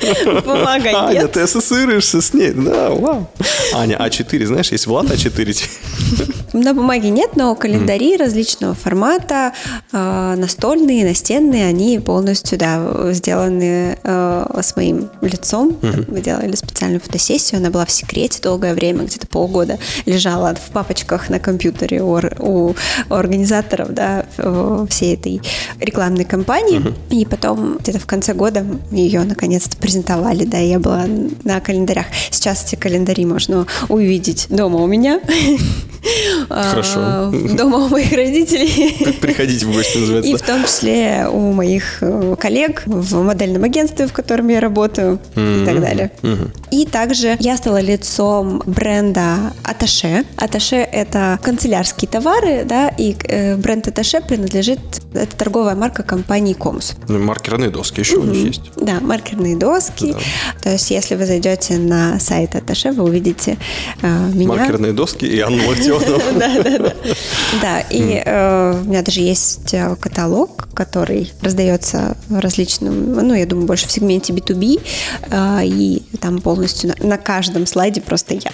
бумага 0.44 1.06
Аня, 1.06 1.20
нет. 1.20 1.32
ты 1.32 1.40
ассоциируешься 1.40 2.22
с 2.22 2.32
ней. 2.32 2.52
Да, 2.52 2.90
вау. 2.90 3.30
Аня, 3.74 3.98
А4, 4.00 4.46
знаешь, 4.46 4.72
есть 4.72 4.86
Влад 4.86 5.06
А4. 5.06 5.68
На 6.52 6.74
бумаге 6.74 7.10
нет, 7.10 7.36
но 7.36 7.54
календари 7.54 8.16
различного 8.16 8.74
формата, 8.74 9.52
э, 9.92 10.34
настольные, 10.36 11.04
настенные, 11.04 11.66
они 11.66 11.98
полностью, 12.00 12.58
да, 12.58 13.12
сделаны 13.12 13.98
э, 14.02 14.60
с 14.62 14.74
моим 14.76 15.10
лицом. 15.20 15.76
Мы 16.08 16.20
делали 16.20 16.54
специальную 16.56 17.00
фотосессию, 17.00 17.58
она 17.60 17.70
была 17.70 17.84
в 17.86 17.90
секрете 17.90 18.40
долгое 18.42 18.74
время, 18.74 19.04
где-то 19.04 19.26
полгода 19.28 19.78
лежала 20.06 20.54
в 20.54 20.72
папочках 20.72 21.28
на 21.30 21.38
компьютере 21.38 22.02
у, 22.02 22.10
ор- 22.10 22.34
у 22.40 22.74
организаторов, 23.08 23.92
да, 23.94 24.26
всей 24.88 25.14
этой 25.14 25.40
рекламной 25.80 26.24
кампании. 26.24 26.82
И 27.10 27.24
потом 27.24 27.78
где-то 27.78 27.98
в 28.00 28.06
конце 28.06 28.34
года 28.34 28.64
ее 28.90 29.22
наконец-то 29.22 29.76
презентовали, 29.76 30.44
да, 30.44 30.58
я 30.58 30.78
была 30.78 31.04
на 31.44 31.60
календарях. 31.60 32.06
Сейчас 32.30 32.64
эти 32.64 32.74
календари 32.74 33.24
можно 33.24 33.66
увидеть 33.88 34.46
дома 34.50 34.78
у 34.82 34.86
меня. 34.86 35.20
Хорошо. 36.48 36.94
А, 36.96 37.32
Дома 37.56 37.78
у 37.78 37.88
моих 37.88 38.12
родителей. 38.12 39.16
Приходите 39.20 39.66
в 39.66 39.72
гости, 39.72 39.96
И 39.96 40.00
называется. 40.00 40.36
в 40.36 40.42
том 40.46 40.64
числе 40.64 41.26
у 41.30 41.52
моих 41.52 41.98
э, 42.02 42.36
коллег 42.38 42.82
в 42.86 43.22
модельном 43.22 43.64
агентстве, 43.64 44.06
в 44.06 44.12
котором 44.12 44.48
я 44.48 44.60
работаю 44.60 45.18
и 45.36 45.64
так 45.64 45.80
далее. 45.80 46.10
И 46.70 46.86
также 46.86 47.36
я 47.40 47.56
стала 47.56 47.80
лицом 47.80 48.62
бренда 48.66 49.52
Attache. 49.64 50.24
Attache– 50.36 50.76
это 50.92 51.38
канцелярские 51.42 52.08
товары, 52.08 52.64
да, 52.64 52.88
и 52.88 53.16
э, 53.28 53.56
бренд 53.56 53.88
Attache 53.88 54.20
принадлежит, 54.20 54.78
это 55.14 55.36
торговая 55.36 55.74
марка 55.74 56.02
компании 56.02 56.52
Комус. 56.54 56.94
Ну, 57.08 57.18
Маркерные 57.18 57.70
доски 57.70 58.00
еще 58.00 58.16
у 58.16 58.24
них 58.24 58.46
есть. 58.46 58.62
Да, 58.76 58.98
маркерные 59.00 59.56
доски. 59.56 60.14
То 60.62 60.70
есть, 60.70 60.90
если 60.90 61.14
вы 61.16 61.26
зайдете 61.26 61.78
на 61.78 62.18
сайт 62.20 62.54
Attache, 62.54 62.92
вы 62.92 63.04
увидите 63.04 63.56
э, 64.02 64.30
меня. 64.32 64.48
Маркерные 64.48 64.92
доски 64.92 65.24
и 65.24 65.40
Анну 65.40 65.66
Локтионову. 65.68 66.20
Да, 66.40 66.62
да, 66.62 66.78
да. 66.78 66.94
Да, 67.60 67.80
и 67.80 68.22
э, 68.24 68.80
у 68.80 68.84
меня 68.84 69.02
даже 69.02 69.20
есть 69.20 69.74
э, 69.74 69.96
каталог, 69.96 70.68
который 70.74 71.32
раздается 71.42 72.16
различным, 72.30 73.14
ну, 73.14 73.34
я 73.34 73.46
думаю, 73.46 73.66
больше 73.66 73.86
в 73.86 73.92
сегменте 73.92 74.32
B2B, 74.32 74.80
э, 75.30 75.66
и 75.66 76.02
там 76.20 76.40
полностью 76.40 76.90
на, 76.90 77.06
на 77.06 77.18
каждом 77.18 77.66
слайде 77.66 78.00
просто 78.00 78.34
я. 78.34 78.52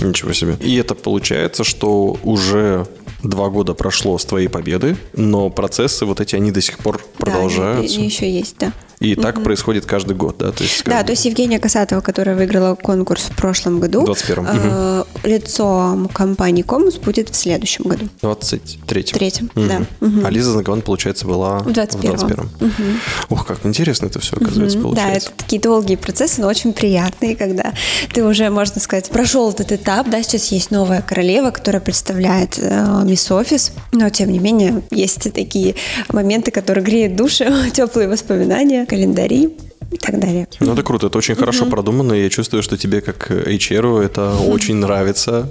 Ничего 0.06 0.32
себе. 0.32 0.56
И 0.60 0.76
это 0.76 0.94
получается, 0.94 1.64
что 1.64 2.16
уже 2.22 2.86
два 3.22 3.48
года 3.48 3.74
прошло 3.74 4.18
с 4.18 4.24
твоей 4.24 4.48
победы, 4.48 4.96
но 5.14 5.50
процессы 5.50 6.04
вот 6.04 6.20
эти, 6.20 6.36
они 6.36 6.50
до 6.50 6.60
сих 6.60 6.78
пор 6.78 7.04
продолжаются. 7.18 7.94
Да, 7.94 8.00
они 8.00 8.08
еще 8.08 8.30
есть, 8.30 8.56
да. 8.58 8.72
И 9.00 9.14
так 9.14 9.42
происходит 9.42 9.84
каждый 9.86 10.16
год, 10.16 10.36
да? 10.38 10.52
То 10.52 10.62
есть, 10.62 10.84
Да, 10.84 11.02
то 11.02 11.10
есть 11.12 11.24
Евгения 11.26 11.58
Касатова, 11.58 12.00
которая 12.00 12.34
выиграла 12.34 12.74
конкурс 12.76 13.24
в 13.24 13.36
прошлом 13.36 13.78
году, 13.80 14.04
21-м, 14.04 14.46
э, 14.48 15.04
лицом 15.24 16.08
компании 16.08 16.62
Комус 16.62 16.96
будет 16.96 17.28
в 17.30 17.36
следующем 17.36 17.84
году. 17.84 18.08
23-м. 18.22 19.18
Третьем, 19.18 19.50
Мгм. 19.54 19.68
да. 19.68 19.80
А 20.26 20.30
Лиза 20.30 20.52
Загован, 20.52 20.80
получается, 20.82 21.26
была 21.26 21.58
В 21.58 21.68
21-м. 21.68 22.16
21-м. 22.60 23.00
Ух, 23.30 23.46
как 23.46 23.64
интересно 23.66 24.06
это 24.06 24.18
все, 24.20 24.36
оказывается, 24.36 24.78
Да, 24.78 24.82
получается. 24.84 25.28
это 25.28 25.36
такие 25.44 25.60
долгие 25.60 25.96
процессы, 25.96 26.40
но 26.40 26.46
очень 26.48 26.72
приятные, 26.72 27.36
когда 27.36 27.74
ты 28.12 28.24
уже, 28.24 28.48
можно 28.50 28.80
сказать, 28.80 29.10
прошел 29.10 29.50
этот 29.50 29.72
этап, 29.72 30.08
да, 30.08 30.22
сейчас 30.22 30.46
есть 30.52 30.70
новая 30.70 31.02
королева, 31.02 31.50
которая 31.50 31.80
представляет 31.80 32.58
э, 32.58 33.02
Мисс 33.04 33.30
Офис, 33.30 33.72
но 33.92 34.08
тем 34.10 34.32
не 34.32 34.38
менее 34.38 34.82
есть 34.90 35.32
такие 35.34 35.74
моменты, 36.08 36.50
которые 36.50 36.84
греют 36.84 37.16
души, 37.16 37.46
теплые 37.72 38.08
воспоминания, 38.08 38.85
календари 38.86 39.50
и 39.90 39.96
так 39.98 40.18
далее. 40.18 40.48
Ну, 40.60 40.72
это 40.72 40.82
круто, 40.82 41.06
это 41.06 41.18
очень 41.18 41.34
хорошо 41.36 41.66
продумано, 41.66 42.12
и 42.12 42.22
я 42.24 42.30
чувствую, 42.30 42.62
что 42.62 42.76
тебе, 42.76 43.00
как 43.00 43.30
HR, 43.30 44.02
это 44.04 44.34
очень 44.36 44.76
нравится. 44.76 45.48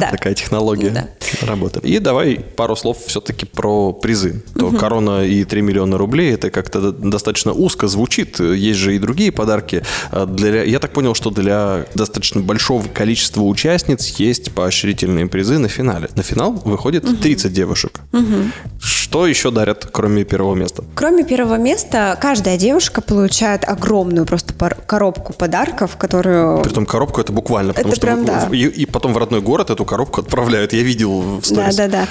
Да. 0.00 0.10
Такая 0.12 0.34
технология 0.34 0.90
Да. 0.90 1.08
работы. 1.46 1.80
И 1.80 1.98
давай 1.98 2.36
пару 2.56 2.76
слов 2.76 2.98
все-таки 3.06 3.46
про 3.46 3.92
призы. 3.92 4.42
То 4.54 4.70
корона 4.70 5.24
и 5.24 5.44
3 5.44 5.62
миллиона 5.62 5.98
рублей, 5.98 6.34
это 6.34 6.50
как-то 6.50 6.92
достаточно 6.92 7.52
узко 7.52 7.88
звучит. 7.88 8.38
Есть 8.40 8.78
же 8.78 8.94
и 8.94 8.98
другие 8.98 9.32
подарки. 9.32 9.82
А 10.10 10.26
Для, 10.26 10.62
я 10.62 10.78
так 10.78 10.92
понял, 10.92 11.14
что 11.14 11.30
для 11.30 11.86
достаточно 11.94 12.40
большого 12.40 12.86
количества 12.86 13.42
участниц 13.42 14.06
есть 14.20 14.52
поощрительные 14.52 15.26
призы 15.26 15.58
на 15.58 15.68
финале. 15.68 16.08
На 16.14 16.22
финал 16.22 16.52
выходит 16.64 17.04
30 17.20 17.52
девушек. 17.52 18.00
Что 18.80 19.26
еще 19.26 19.50
дарят, 19.50 19.88
кроме 19.90 20.24
первого 20.24 20.54
места? 20.54 20.84
Кроме 20.94 21.24
первого 21.24 21.56
места, 21.56 22.16
каждая 22.20 22.56
девушка 22.58 23.00
получает 23.00 23.47
огромную 23.54 24.26
просто 24.26 24.52
коробку 24.86 25.32
подарков, 25.32 25.96
которую... 25.96 26.62
Притом 26.62 26.86
коробку 26.86 27.20
это 27.20 27.32
буквально, 27.32 27.72
потому 27.72 27.88
Это 27.92 27.96
что 27.96 28.06
прям, 28.06 28.22
в- 28.22 28.26
да. 28.26 28.48
и, 28.52 28.58
и 28.66 28.86
потом 28.86 29.12
в 29.12 29.18
родной 29.18 29.40
город 29.40 29.70
эту 29.70 29.84
коробку 29.84 30.20
отправляют. 30.20 30.72
Я 30.72 30.82
видел 30.82 31.20
в 31.20 31.40
Да, 31.40 31.46
сторис. 31.70 31.76
да, 31.76 31.88
да. 31.88 32.06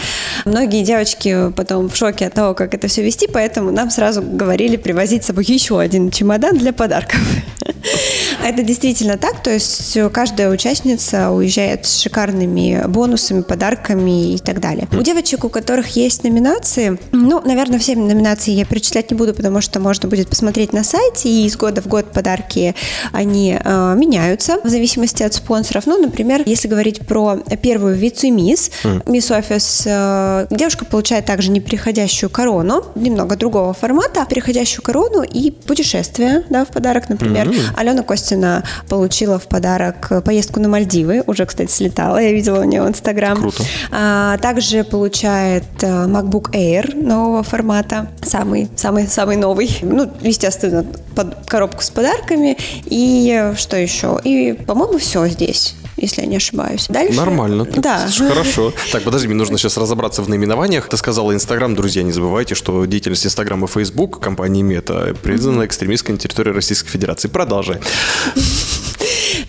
Многие 0.46 0.84
девочки 0.84 1.51
потом 1.56 1.89
в 1.89 1.96
шоке 1.96 2.27
от 2.27 2.34
того, 2.34 2.53
как 2.53 2.74
это 2.74 2.88
все 2.88 3.03
вести, 3.03 3.27
поэтому 3.27 3.72
нам 3.72 3.89
сразу 3.89 4.22
говорили 4.22 4.77
привозить 4.77 5.24
с 5.24 5.27
собой 5.27 5.46
еще 5.48 5.79
один 5.79 6.12
чемодан 6.12 6.58
для 6.58 6.74
подарков. 6.74 7.20
Это 8.44 8.63
действительно 8.63 9.17
так, 9.17 9.41
то 9.41 9.50
есть 9.51 9.98
каждая 10.13 10.50
участница 10.50 11.32
уезжает 11.32 11.86
с 11.86 12.00
шикарными 12.01 12.84
бонусами, 12.88 13.41
подарками 13.41 14.34
и 14.36 14.38
так 14.38 14.60
далее. 14.60 14.88
У 14.91 15.01
девочек, 15.01 15.44
у 15.44 15.50
которых 15.50 15.88
есть 15.96 16.24
номинации. 16.24 16.98
Ну, 17.12 17.41
наверное, 17.44 17.79
все 17.79 17.96
номинации 17.96 18.51
я 18.51 18.65
перечислять 18.65 19.12
не 19.12 19.17
буду, 19.17 19.34
потому 19.34 19.62
что 19.62 19.79
можно 19.79 20.08
будет 20.08 20.29
посмотреть 20.29 20.72
на 20.74 20.84
сайте, 20.84 21.27
и 21.28 21.46
из 21.46 21.58
года 21.58 21.82
в 21.82 21.88
год 21.88 22.12
подарки, 22.12 22.74
они 23.12 23.60
э, 23.62 23.96
меняются 23.98 24.60
в 24.64 24.70
зависимости 24.70 25.24
от 25.24 25.34
спонсоров. 25.34 25.86
Ну, 25.86 25.98
например, 26.02 26.44
если 26.46 26.68
говорить 26.68 27.06
про 27.06 27.38
первую 27.62 27.96
вице-мисс, 27.96 28.72
мисс 29.06 29.32
офис, 29.32 29.84
э, 29.86 30.48
девушка 30.50 30.86
получает 30.86 31.26
также 31.26 31.52
неприходящую 31.52 32.30
корону, 32.30 32.84
немного 32.96 33.36
другого 33.36 33.74
формата, 33.74 34.26
переходящую 34.30 34.84
корону 34.84 35.22
и 35.24 35.52
путешествие, 35.52 36.44
да, 36.50 36.66
в 36.66 36.70
подарок, 36.70 37.10
например. 37.10 37.54
Алена 37.76 38.04
Костина 38.04 38.64
получила 38.88 39.38
в 39.38 39.48
подарок 39.48 40.24
поездку 40.24 40.60
на 40.60 40.70
Мальдивы, 40.70 41.24
уже, 41.28 41.46
кстати, 41.46 41.72
слетала, 41.72 42.18
я 42.18 42.32
видела 42.32 42.62
у 42.62 42.64
нее 42.64 42.84
в 42.84 42.88
Инстаграм. 42.88 43.38
Круто. 43.38 43.64
А, 43.92 44.38
также 44.38 44.84
получает 44.84 45.66
э, 45.82 45.88
MacBook 45.88 46.52
Air 46.52 46.96
нового 46.96 47.44
формата, 47.44 48.08
самый, 48.22 48.70
самый, 48.76 49.08
самый 49.08 49.36
новый. 49.36 49.78
Ну, 49.82 50.10
естественно, 50.22 50.86
под 51.18 51.36
коробку 51.48 51.82
с 51.82 51.90
подарками. 51.90 52.58
И 52.86 53.52
что 53.58 53.76
еще? 53.76 54.20
И, 54.24 54.54
по-моему, 54.54 55.00
все 55.00 55.28
здесь 55.28 55.74
если 56.00 56.22
я 56.22 56.28
не 56.28 56.36
ошибаюсь. 56.36 56.86
Дальше. 56.90 57.18
Нормально. 57.18 57.66
Да. 57.78 58.08
слушай, 58.08 58.30
Хорошо. 58.30 58.72
Так, 58.92 59.04
подожди, 59.04 59.28
мне 59.28 59.36
нужно 59.36 59.58
сейчас 59.58 59.78
разобраться 59.78 60.22
в 60.22 60.30
наименованиях. 60.30 60.88
Ты 60.90 60.96
сказала 60.98 61.34
Инстаграм, 61.34 61.74
друзья, 61.74 62.04
не 62.04 62.12
забывайте, 62.12 62.54
что 62.54 62.86
деятельность 62.86 63.26
Инстаграм 63.26 63.66
и 63.66 63.68
Фейсбук 63.68 64.20
компании 64.20 64.62
Мета 64.62 65.16
признана 65.24 65.66
экстремистской 65.66 66.14
на 66.14 66.20
территории 66.20 66.52
Российской 66.52 66.90
Федерации. 66.90 67.30
Продолжай. 67.30 67.80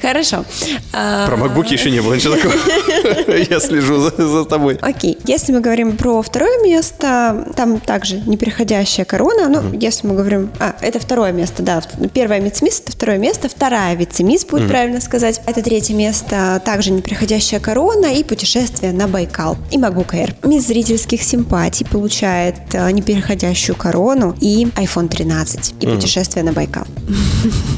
Хорошо. 0.00 0.44
А, 0.92 1.26
Про 1.26 1.36
макбуки 1.36 1.72
еще 1.72 1.90
не 1.90 2.00
было 2.00 2.14
ничего 2.14 2.36
такого. 2.36 2.54
Я 3.50 3.60
слежу 3.60 3.98
за, 3.98 4.44
тобой. 4.44 4.78
Окей. 4.80 5.18
Если 5.24 5.52
мы 5.52 5.60
говорим 5.60 5.96
про 5.96 6.22
второе 6.22 6.62
место, 6.62 7.52
там 7.56 7.80
также 7.80 8.20
непереходящая 8.26 9.04
корона. 9.04 9.48
Ну, 9.48 9.76
если 9.78 10.06
мы 10.06 10.14
говорим... 10.14 10.50
А, 10.60 10.76
это 10.80 11.00
второе 11.00 11.32
место, 11.32 11.62
да. 11.62 11.82
Первое 12.12 12.40
вице-мисс, 12.40 12.80
это 12.80 12.92
второе 12.92 13.18
место. 13.18 13.48
Вторая 13.48 13.94
вице-мисс, 13.96 14.44
будет 14.46 14.68
правильно 14.68 15.00
сказать. 15.00 15.40
Это 15.46 15.62
третье 15.62 15.94
место, 15.94 16.62
также 16.64 16.90
непереходящая 16.92 17.60
корона 17.60 18.06
и 18.06 18.22
путешествие 18.22 18.92
на 18.92 19.08
Байкал. 19.08 19.56
И 19.70 19.78
MacBook 19.78 20.12
Air. 20.12 20.34
Мисс 20.46 20.66
зрительских 20.66 21.22
симпатий 21.22 21.86
получает 21.86 22.56
э, 22.72 22.90
непереходящую 22.92 23.76
корону 23.76 24.36
и 24.40 24.64
iPhone 24.76 25.08
13. 25.08 25.74
И 25.80 25.86
путешествие 25.86 26.44
на 26.44 26.52
Байкал. 26.52 26.86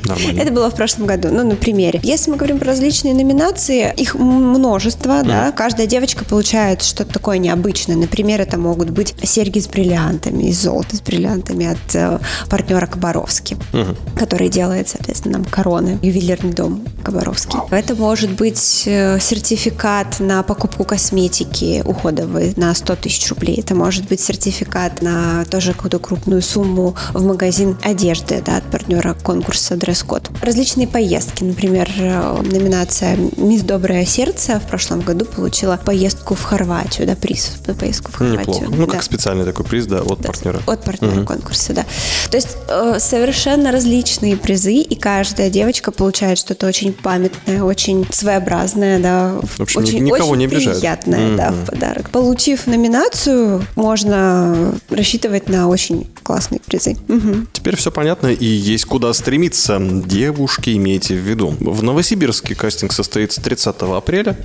Нормально. 0.04 0.40
Это 0.42 0.52
было 0.52 0.70
в 0.70 0.74
прошлом 0.74 1.06
году, 1.06 1.28
ну, 1.30 1.44
на 1.44 1.56
примере. 1.56 2.00
Если 2.10 2.28
мы 2.28 2.38
говорим 2.38 2.58
про 2.58 2.66
различные 2.66 3.14
номинации, 3.14 3.94
их 3.96 4.16
множество, 4.16 5.22
да, 5.22 5.52
каждая 5.52 5.86
девочка 5.86 6.24
получает 6.24 6.82
что-то 6.82 7.12
такое 7.12 7.38
необычное. 7.38 7.94
Например, 7.94 8.40
это 8.40 8.58
могут 8.58 8.90
быть 8.90 9.14
серьги 9.22 9.60
с 9.60 9.68
бриллиантами, 9.68 10.48
из 10.48 10.60
золота 10.60 10.96
с 10.96 11.00
бриллиантами 11.02 11.66
от 11.66 11.94
э, 11.94 12.18
партнера 12.48 12.86
Кабаровски, 12.86 13.56
который 14.16 14.48
делает, 14.48 14.88
соответственно, 14.88 15.38
нам 15.38 15.44
короны, 15.44 16.00
ювелирный 16.02 16.52
дом 16.52 16.84
Кабаровский. 17.04 17.60
Это 17.70 17.94
может 17.94 18.32
быть 18.32 18.82
э, 18.86 19.20
сертификат 19.20 20.18
на 20.18 20.42
покупку 20.42 20.82
косметики 20.82 21.80
уходовой 21.86 22.54
на 22.56 22.74
100 22.74 22.96
тысяч 22.96 23.28
рублей. 23.28 23.60
Это 23.60 23.76
может 23.76 24.08
быть 24.08 24.20
сертификат 24.20 25.00
на 25.00 25.44
тоже 25.44 25.74
какую-то 25.74 26.00
крупную 26.00 26.42
сумму 26.42 26.96
в 27.14 27.24
магазин 27.24 27.78
одежды, 27.84 28.42
да, 28.44 28.56
от 28.56 28.64
партнера 28.64 29.14
конкурса 29.14 29.76
«Дресс-код». 29.76 30.28
Различные 30.42 30.88
поездки, 30.88 31.44
например, 31.44 31.88
номинация 32.00 33.16
«Мисс 33.37 33.62
Доброе 33.62 34.04
сердце» 34.04 34.59
в 34.61 34.69
прошлом 34.69 35.00
году 35.00 35.25
получила 35.25 35.78
поездку 35.85 36.35
в 36.35 36.42
Хорватию, 36.42 37.07
да, 37.07 37.14
приз 37.14 37.52
за 37.66 37.75
поездку 37.75 38.11
в 38.12 38.14
Хорватию. 38.16 38.40
Неплохо. 38.54 38.64
Ну, 38.76 38.87
Да. 38.87 38.92
как 38.92 39.02
специальный 39.02 39.45
такой 39.45 39.64
приз, 39.66 39.87
да, 39.87 40.00
от 40.00 40.23
партнера. 40.25 40.61
От 40.66 40.83
партнера 40.85 41.25
конкурса, 41.25 41.73
да. 41.73 41.85
То 42.30 42.37
есть 42.37 42.57
э, 42.69 42.97
совершенно 42.99 43.73
различные 43.73 44.37
призы, 44.37 44.75
и 44.76 44.95
каждая 44.95 45.50
девочка 45.50 45.90
получает 45.92 46.38
что-то 46.38 46.66
очень 46.66 46.92
памятное, 46.92 47.62
очень 47.62 48.07
своеобразное, 48.11 48.99
да, 48.99 49.35
В 49.57 49.61
общем, 49.61 49.80
очень, 49.83 50.02
никого 50.04 50.30
очень 50.30 50.38
не 50.38 50.45
обижают. 50.47 50.78
приятное, 50.80 51.37
да, 51.37 51.50
в 51.52 51.66
подарок. 51.66 52.11
Получив 52.11 52.66
номинацию, 52.66 53.64
можно 53.76 54.75
рассчитывать 54.88 55.49
на 55.49 55.69
очень 55.69 56.09
классные 56.23 56.61
призы. 56.61 56.97
Мгм. 57.09 57.49
Теперь 57.52 57.76
все 57.76 57.90
понятно 57.90 58.28
и 58.28 58.45
есть 58.45 58.85
куда 58.85 59.12
стремиться. 59.12 59.78
Девушки, 59.80 60.71
имейте 60.76 61.14
в 61.14 61.19
виду. 61.19 61.54
В 61.61 61.83
Новосибирске 61.90 62.54
кастинг 62.54 62.92
состоится 62.92 63.42
30 63.42 63.75
апреля. 63.80 64.37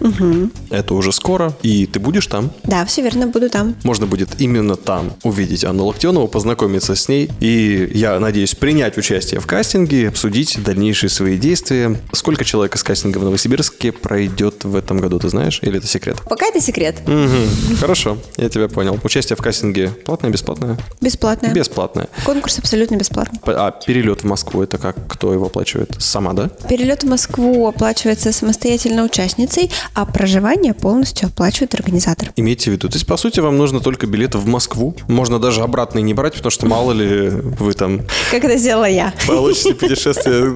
Это 0.72 0.96
уже 0.96 1.12
скоро. 1.12 1.54
И 1.62 1.86
ты 1.86 2.00
будешь 2.00 2.26
там. 2.26 2.50
Да, 2.63 2.86
все 2.86 3.04
верно, 3.04 3.28
буду 3.28 3.52
там. 3.52 3.76
Можно 3.84 4.08
будет 4.08 4.41
именно 4.41 4.76
там 4.76 5.13
увидеть 5.22 5.63
Анну 5.63 5.86
Локтенову, 5.86 6.28
познакомиться 6.28 6.96
с 6.96 7.08
ней. 7.08 7.30
И 7.39 7.91
я 7.93 8.19
надеюсь 8.19 8.56
принять 8.56 8.98
участие 8.98 9.39
в 9.39 9.46
кастинге, 9.46 10.10
обсудить 10.10 10.58
дальнейшие 10.63 11.12
свои 11.12 11.38
действия. 11.38 12.00
Сколько 12.13 12.43
человек 12.43 12.76
из 12.76 12.84
кастинга 12.84 13.19
в 13.19 13.24
Новосибирске 13.24 13.91
пройдет 13.91 14.63
в 14.63 14.76
этом 14.76 14.98
году, 14.98 15.19
ты 15.19 15.30
знаешь? 15.30 15.60
Или 15.62 15.78
это 15.78 15.86
секрет? 15.86 16.17
Пока 16.28 16.48
это 16.48 16.60
секрет. 16.60 17.02
Мгм. 17.06 17.78
Хорошо, 17.80 18.17
я 18.38 18.50
тебя 18.50 18.67
понял. 18.69 19.00
Участие 19.04 19.38
в 19.38 19.41
кастинге 19.41 19.89
платное, 19.89 20.32
бесплатное? 20.32 20.80
Бесплатное. 21.00 21.54
Бесплатное. 21.54 22.08
Конкурс 22.24 22.58
абсолютно 22.58 22.96
бесплатный. 22.96 23.39
А 23.46 23.69
перелет 23.69 24.22
в 24.24 24.26
Москву 24.26 24.63
это 24.63 24.80
как? 24.80 24.96
Кто 25.08 25.32
его 25.32 25.46
оплачивает? 25.46 25.96
Сама, 26.00 26.34
да? 26.34 26.50
Перелет 26.69 27.04
в 27.04 27.08
Москву 27.08 27.35
оплачивается 27.39 28.32
самостоятельно 28.32 29.04
участницей, 29.04 29.71
а 29.93 30.06
проживание 30.06 30.74
полностью 30.74 31.28
оплачивает 31.28 31.74
организатор. 31.76 32.32
Имейте 32.36 32.69
в 32.71 32.74
виду. 32.74 32.88
То 32.89 32.95
есть, 32.95 33.06
по 33.08 33.17
сути, 33.17 33.39
вам 33.39 33.58
нужно 33.58 33.80
только 33.80 34.08
билеты 34.08 34.38
в 34.38 34.45
Москву. 34.48 34.95
Можно 35.08 35.39
даже 35.39 35.62
обратно 35.62 36.00
и 36.00 36.02
не 36.02 36.13
брать, 36.13 36.34
потому 36.34 36.52
что 36.52 36.65
мало 36.65 36.91
ли 36.91 37.30
вы 37.30 37.74
там 37.74 38.02
Как 38.32 38.43
это 38.43 38.58
сделала 38.58 38.86
я. 38.89 39.13
получите 39.28 39.74
путешествие 39.76 40.56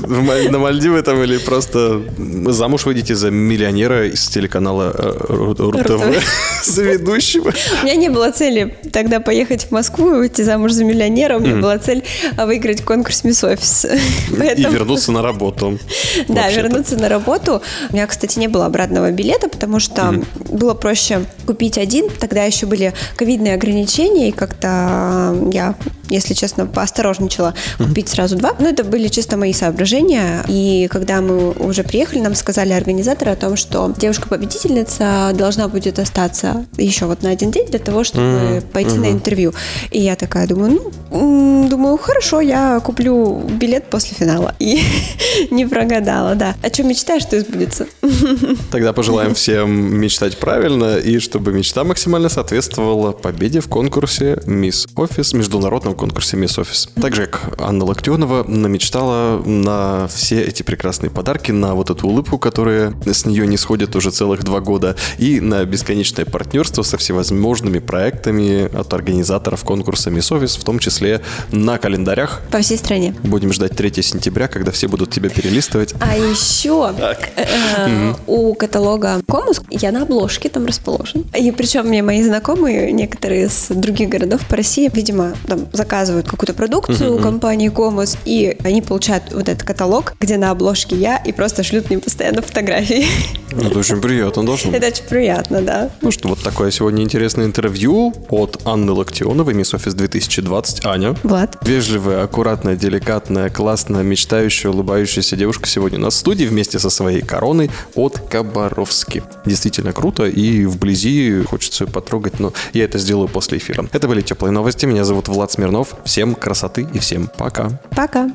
на 0.49 0.59
Мальдивы 0.59 1.01
там 1.01 1.21
или 1.23 1.37
просто 1.37 2.01
замуж 2.47 2.85
выйдете 2.85 3.15
за 3.15 3.31
миллионера 3.31 4.07
из 4.07 4.27
телеканала 4.27 4.93
э, 4.97 5.15
Ру- 5.29 5.55
РУ-ТВ, 5.57 6.23
за 6.65 6.83
ведущего. 6.83 7.53
У 7.81 7.85
меня 7.85 7.95
не 7.95 8.09
было 8.09 8.31
цели 8.31 8.77
тогда 8.91 9.19
поехать 9.19 9.65
в 9.65 9.71
Москву 9.71 10.15
и 10.15 10.17
выйти 10.17 10.41
замуж 10.41 10.71
за 10.73 10.83
миллионера. 10.83 11.37
У 11.37 11.39
меня 11.39 11.55
была 11.55 11.77
цель 11.77 12.03
а, 12.37 12.45
выиграть 12.45 12.83
конкурс 12.83 13.23
Мисс 13.23 13.43
Офис. 13.43 13.85
И 13.85 14.61
вернуться 14.63 15.11
на 15.11 15.21
работу. 15.21 15.79
Да, 16.27 16.43
Вообще-то. 16.43 16.61
Вернуться 16.69 16.95
на 16.95 17.09
работу. 17.09 17.61
У 17.89 17.93
меня, 17.93 18.07
кстати, 18.07 18.39
не 18.39 18.47
было 18.47 18.65
обратного 18.65 19.11
билета, 19.11 19.49
потому 19.49 19.79
что 19.79 20.23
было 20.49 20.73
проще 20.73 21.25
купить 21.45 21.77
один. 21.77 22.09
Тогда 22.09 22.43
еще 22.43 22.65
были 22.65 22.93
ковидные 23.15 23.55
ограничения, 23.55 24.29
и 24.29 24.31
как-то 24.31 25.35
я, 25.51 25.75
если 26.09 26.33
честно, 26.33 26.65
поосторожничала 26.65 27.53
купить 27.77 28.09
сразу 28.09 28.35
два. 28.35 28.55
Но 28.59 28.69
это 28.69 28.83
были 28.83 29.07
чисто 29.07 29.37
мои 29.37 29.53
соображения. 29.53 30.43
И 30.47 30.87
когда 30.91 31.21
мы 31.21 31.51
уже 31.51 31.83
приехали, 31.83 32.19
нам 32.19 32.35
сказали 32.35 32.73
организаторы 32.73 33.31
о 33.31 33.35
том, 33.35 33.55
что 33.55 33.93
девушка-победительница 33.97 35.31
должна 35.33 35.67
будет 35.67 35.99
остаться 35.99 36.65
еще 36.77 37.05
вот 37.05 37.23
на 37.23 37.29
один 37.29 37.51
день 37.51 37.67
для 37.67 37.79
того, 37.79 38.03
чтобы 38.03 38.63
пойти 38.73 38.97
на 38.97 39.11
интервью. 39.11 39.53
И 39.91 39.99
я 39.99 40.15
такая 40.15 40.47
думаю, 40.47 40.81
ну, 41.11 41.67
думаю, 41.69 41.97
хорошо, 41.97 42.41
я 42.41 42.79
куплю 42.79 43.41
билет 43.49 43.85
после 43.85 44.15
финала. 44.15 44.55
И 44.59 44.81
не 45.51 45.65
прогадала, 45.65 46.35
да. 46.35 46.55
О 46.61 46.69
чем 46.69 46.87
мечтаешь, 46.87 47.23
что 47.23 47.37
избудется. 47.37 47.87
Тогда 48.71 48.93
пожелаем 48.93 49.33
всем 49.33 49.69
мечтать 49.99 50.37
правильно 50.37 50.97
и 50.97 51.19
чтобы 51.19 51.53
мечта 51.53 51.83
максимально 51.83 52.29
соответствовала 52.29 53.11
победе 53.11 53.59
в 53.59 53.67
конкурсе 53.67 54.41
Мисс 54.45 54.87
Офис, 54.95 55.33
международном 55.33 55.95
конкурсе 55.99 56.37
Мисс 56.37 56.57
Офис. 56.57 56.89
Также 56.99 57.27
как 57.27 57.59
Анна 57.59 57.83
Локтионова 57.85 58.43
намечтала 58.47 59.41
на 59.45 60.07
все 60.07 60.41
эти 60.41 60.63
прекрасные 60.63 61.09
подарки, 61.09 61.51
на 61.51 61.75
вот 61.75 61.89
эту 61.89 62.07
улыбку, 62.07 62.37
которая 62.37 62.93
с 63.05 63.25
нее 63.25 63.45
не 63.45 63.57
сходит 63.57 63.95
уже 63.95 64.11
целых 64.11 64.43
два 64.43 64.61
года, 64.61 64.95
и 65.17 65.39
на 65.41 65.63
бесконечное 65.65 66.25
партнерство 66.25 66.83
со 66.83 66.97
всевозможными 66.97 67.79
проектами 67.79 68.73
от 68.73 68.93
организаторов 68.93 69.63
конкурса 69.63 70.09
Мисс 70.09 70.31
Офис, 70.31 70.55
в 70.55 70.63
том 70.63 70.79
числе 70.79 71.21
на 71.51 71.77
календарях. 71.77 72.41
По 72.49 72.61
всей 72.61 72.77
стране. 72.77 73.13
Будем 73.23 73.51
ждать 73.51 73.75
3 73.75 74.01
сентября, 74.01 74.47
когда 74.47 74.71
все 74.71 74.87
будут 74.87 75.11
тебя 75.11 75.29
перелистывать. 75.29 75.93
А 75.99 76.15
еще 76.15 76.93
э, 77.35 78.13
у 78.25 78.53
каталога 78.53 79.21
Комус 79.27 79.61
я 79.69 79.91
на 79.91 80.03
обложке 80.03 80.49
там 80.49 80.65
расположен. 80.65 81.25
И 81.37 81.51
причем 81.51 81.87
мне 81.87 82.01
мои 82.03 82.23
знакомые, 82.23 82.91
некоторые 82.93 83.47
из 83.47 83.67
других 83.69 84.07
городов 84.09 84.41
по 84.47 84.55
России, 84.55 84.89
видимо, 84.93 85.33
там 85.47 85.67
за- 85.73 85.88
заказывают 85.89 86.27
какую-то 86.29 86.53
продукцию 86.53 87.15
у 87.15 87.17
компании 87.17 87.69
Комос, 87.69 88.15
и 88.23 88.55
они 88.63 88.83
получают 88.83 89.33
вот 89.33 89.49
этот 89.49 89.63
каталог, 89.63 90.13
где 90.19 90.37
на 90.37 90.51
обложке 90.51 90.95
я, 90.95 91.17
и 91.17 91.31
просто 91.31 91.63
шлют 91.63 91.89
мне 91.89 91.97
постоянно 91.97 92.43
фотографии. 92.43 93.07
Это 93.51 93.79
очень 93.79 93.99
приятно 93.99 94.45
должно 94.45 94.69
быть. 94.69 94.79
Это 94.79 94.93
очень 94.93 95.05
приятно, 95.05 95.61
да. 95.63 95.89
Ну 96.01 96.11
что, 96.11 96.27
вот 96.27 96.43
такое 96.43 96.69
сегодня 96.69 97.03
интересное 97.03 97.45
интервью 97.45 98.13
от 98.29 98.61
Анны 98.65 98.91
Локтионовой, 98.91 99.55
Мисс 99.55 99.73
Офис 99.73 99.95
2020. 99.95 100.85
Аня. 100.85 101.15
Влад. 101.23 101.57
Вежливая, 101.63 102.23
аккуратная, 102.23 102.75
деликатная, 102.75 103.49
классная, 103.49 104.03
мечтающая, 104.03 104.69
улыбающаяся 104.69 105.35
девушка 105.35 105.67
сегодня 105.67 105.99
в 105.99 106.13
студии 106.13 106.45
вместе 106.45 106.77
со 106.77 106.91
своей 106.91 107.21
короной 107.21 107.71
от 107.95 108.19
Кабаровски. 108.29 109.23
Действительно 109.45 109.93
круто 109.93 110.25
и 110.25 110.65
вблизи 110.65 111.43
хочется 111.43 111.85
ее 111.85 111.89
потрогать, 111.89 112.39
но 112.39 112.53
я 112.73 112.83
это 112.83 112.99
сделаю 112.99 113.27
после 113.27 113.57
эфира. 113.57 113.87
Это 113.91 114.07
были 114.07 114.21
теплые 114.21 114.51
новости. 114.51 114.85
Меня 114.85 115.03
зовут 115.03 115.27
Влад 115.27 115.51
Смирнов. 115.51 115.78
Всем 116.03 116.35
красоты 116.35 116.87
и 116.93 116.99
всем 116.99 117.29
пока. 117.37 117.69
Пока. 117.95 118.29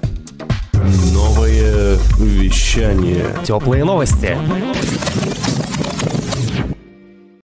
Новое 1.13 1.97
вещание. 2.19 3.27
Теплые 3.45 3.85
новости. 3.85 4.37